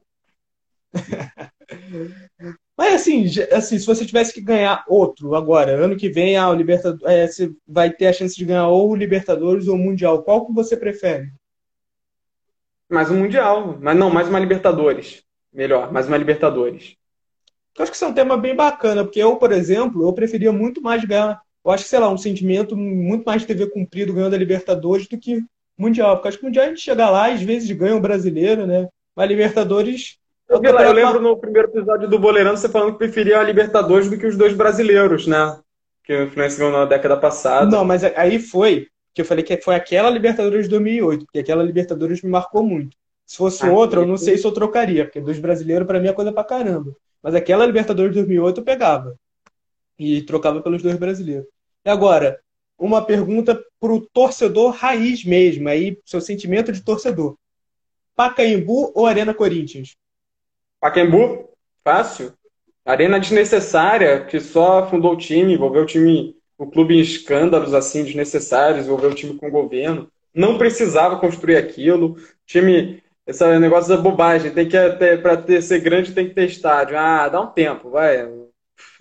[2.78, 6.54] Mas assim, assim, se você tivesse que ganhar outro agora, ano que vem, ah, o
[6.54, 10.24] Libertadores, é, você vai ter a chance de ganhar ou o Libertadores ou o Mundial.
[10.24, 11.32] Qual que você prefere?
[12.90, 13.80] Mais um Mundial.
[13.80, 15.24] Mas não, mais uma Libertadores.
[15.54, 16.98] Melhor, mais uma Libertadores.
[17.78, 20.52] Eu acho que isso é um tema bem bacana, porque eu, por exemplo, eu preferia
[20.52, 21.42] muito mais ganhar.
[21.66, 25.08] Eu acho que, sei lá, um sentimento muito mais de TV cumprido ganhando a Libertadores
[25.08, 25.42] do que
[25.78, 26.16] Mundial.
[26.16, 28.88] Porque acho que Mundial a gente chega lá, às vezes ganha o brasileiro, né?
[29.16, 30.18] Mas Libertadores.
[30.48, 33.44] Eu, vi lá, eu lembro no primeiro episódio do Boleirão você falando que preferia a
[33.44, 35.58] Libertadores do que os dois brasileiros, né?
[36.04, 37.66] Que o Fluminense ganhou na década passada.
[37.66, 41.64] Não, mas aí foi que eu falei que foi aquela Libertadores de 2008, porque aquela
[41.64, 42.98] Libertadores me marcou muito.
[43.26, 46.08] Se fosse ah, outra, eu não sei se eu trocaria, porque dos brasileiros, para mim,
[46.08, 46.96] é coisa pra caramba.
[47.24, 49.18] Mas aquela Libertadores de 2008 eu pegava.
[49.98, 51.48] E trocava pelos dois brasileiros.
[51.86, 52.40] E agora,
[52.78, 57.38] uma pergunta pro torcedor raiz mesmo, aí, seu sentimento de torcedor.
[58.16, 59.96] Pacaembu ou Arena Corinthians?
[60.80, 61.50] Pacaembu,
[61.84, 62.34] fácil.
[62.86, 68.04] Arena desnecessária, que só fundou o time, envolveu o time o clube em escândalos assim
[68.04, 70.10] desnecessários, envolver o time com o governo.
[70.34, 72.14] Não precisava construir aquilo.
[72.14, 76.36] O time, esse negócio da bobagem, tem que ter para ter ser grande tem que
[76.36, 76.98] ter estádio.
[76.98, 78.28] Ah, dá um tempo, vai.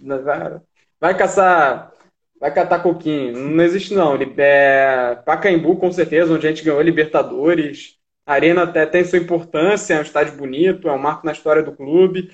[0.01, 0.61] Vai,
[1.01, 1.93] vai caçar,
[2.41, 3.37] vai catar coquinho.
[3.37, 4.16] Não existe não.
[4.37, 7.99] É, Pacaembu com certeza, onde a gente ganhou Libertadores.
[8.25, 11.62] A Arena até tem sua importância, é um estádio bonito, é um marco na história
[11.62, 12.31] do clube,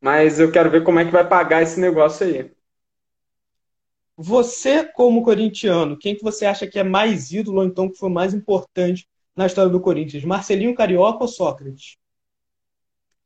[0.00, 2.52] mas eu quero ver como é que vai pagar esse negócio aí.
[4.16, 8.08] Você, como corintiano, quem que você acha que é mais ídolo ou então que foi
[8.08, 10.24] mais importante na história do Corinthians?
[10.24, 11.96] Marcelinho Carioca ou Sócrates?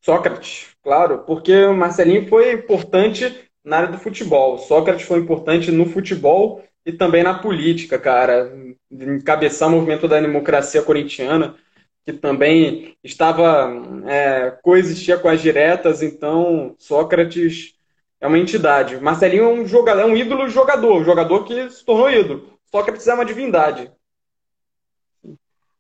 [0.01, 4.59] Sócrates, claro, porque o Marcelinho foi importante na área do futebol.
[4.59, 8.53] Sócrates foi importante no futebol e também na política, cara.
[8.91, 11.57] Encabeçar o movimento da democracia corintiana,
[12.05, 13.71] que também estava
[14.07, 17.75] é, coexistia com as diretas, então Sócrates
[18.21, 18.99] é uma entidade.
[18.99, 22.59] Marcelinho é um jogador, é um ídolo jogador, um jogador que se tornou ídolo.
[22.71, 23.91] Só que precisa é uma divindade.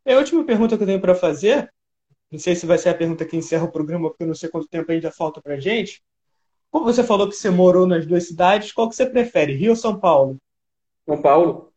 [0.08, 1.70] É a última pergunta que eu tenho para fazer.
[2.32, 4.48] Não sei se vai ser a pergunta que encerra o programa, porque eu não sei
[4.48, 6.02] quanto tempo ainda falta para gente.
[6.70, 9.76] Como você falou que você morou nas duas cidades, qual que você prefere, Rio ou
[9.76, 10.38] São Paulo?
[11.04, 11.70] São Paulo.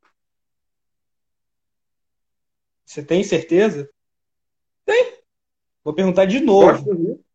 [2.86, 3.90] Você tem certeza?
[4.86, 5.14] Tem.
[5.84, 6.72] Vou perguntar de novo.
[6.72, 7.26] Gosto do Rio.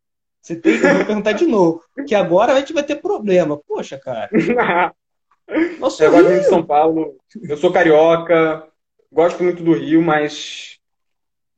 [0.41, 1.83] Você tem que perguntar de novo.
[2.07, 3.55] Que agora a gente vai ter problema.
[3.67, 4.31] Poxa, cara.
[5.77, 7.17] Nossa, eu gosto muito de São Paulo.
[7.47, 8.67] Eu sou carioca.
[9.11, 10.76] Gosto muito do Rio, mas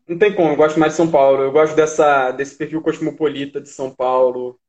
[0.10, 0.49] não tem como.
[0.51, 1.43] Eu gosto mais de São Paulo.
[1.43, 4.60] Eu gosto dessa, desse perfil cosmopolita de São Paulo.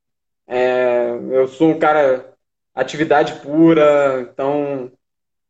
[0.47, 2.34] É, eu sou um cara
[2.74, 4.91] atividade pura, então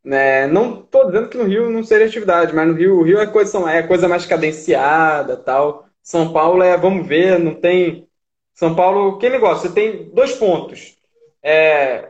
[0.05, 3.21] né, não estou dizendo que no Rio não seria atividade, mas no Rio, o Rio
[3.21, 5.87] é coisa, é coisa mais cadenciada, tal.
[6.03, 8.09] São Paulo é vamos ver, não tem
[8.61, 9.69] são Paulo, que negócio?
[9.69, 10.99] Você tem dois pontos.
[11.43, 12.10] É,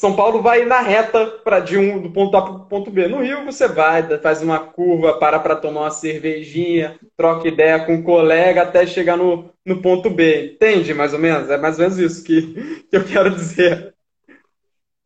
[0.00, 3.06] São Paulo vai na reta para de um do ponto A para o ponto B.
[3.06, 7.96] No Rio você vai, faz uma curva, para para tomar uma cervejinha, troca ideia com
[7.96, 10.54] um colega até chegar no, no ponto B.
[10.54, 11.50] Entende mais ou menos?
[11.50, 12.40] É mais ou menos isso que,
[12.88, 13.94] que eu quero dizer.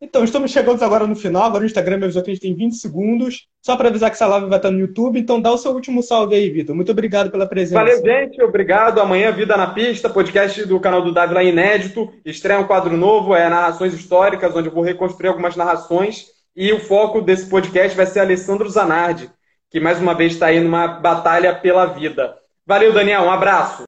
[0.04, 1.44] Então, estamos chegando agora no final.
[1.44, 3.46] Agora o Instagram me avisou que a gente tem 20 segundos.
[3.62, 5.18] Só para avisar que essa live vai estar no YouTube.
[5.18, 6.76] Então, dá o seu último salve aí, Vitor.
[6.76, 7.82] Muito obrigado pela presença.
[7.82, 8.40] Valeu, gente.
[8.42, 9.00] Obrigado.
[9.00, 12.12] Amanhã, Vida na Pista, podcast do canal do Davi lá inédito.
[12.22, 16.26] Estreia um quadro novo, é Narrações Históricas, onde eu vou reconstruir algumas narrações.
[16.54, 19.30] E o foco desse podcast vai ser Alessandro Zanardi,
[19.70, 22.36] que mais uma vez está aí numa batalha pela vida.
[22.66, 23.22] Valeu, Daniel.
[23.22, 23.82] Um abraço.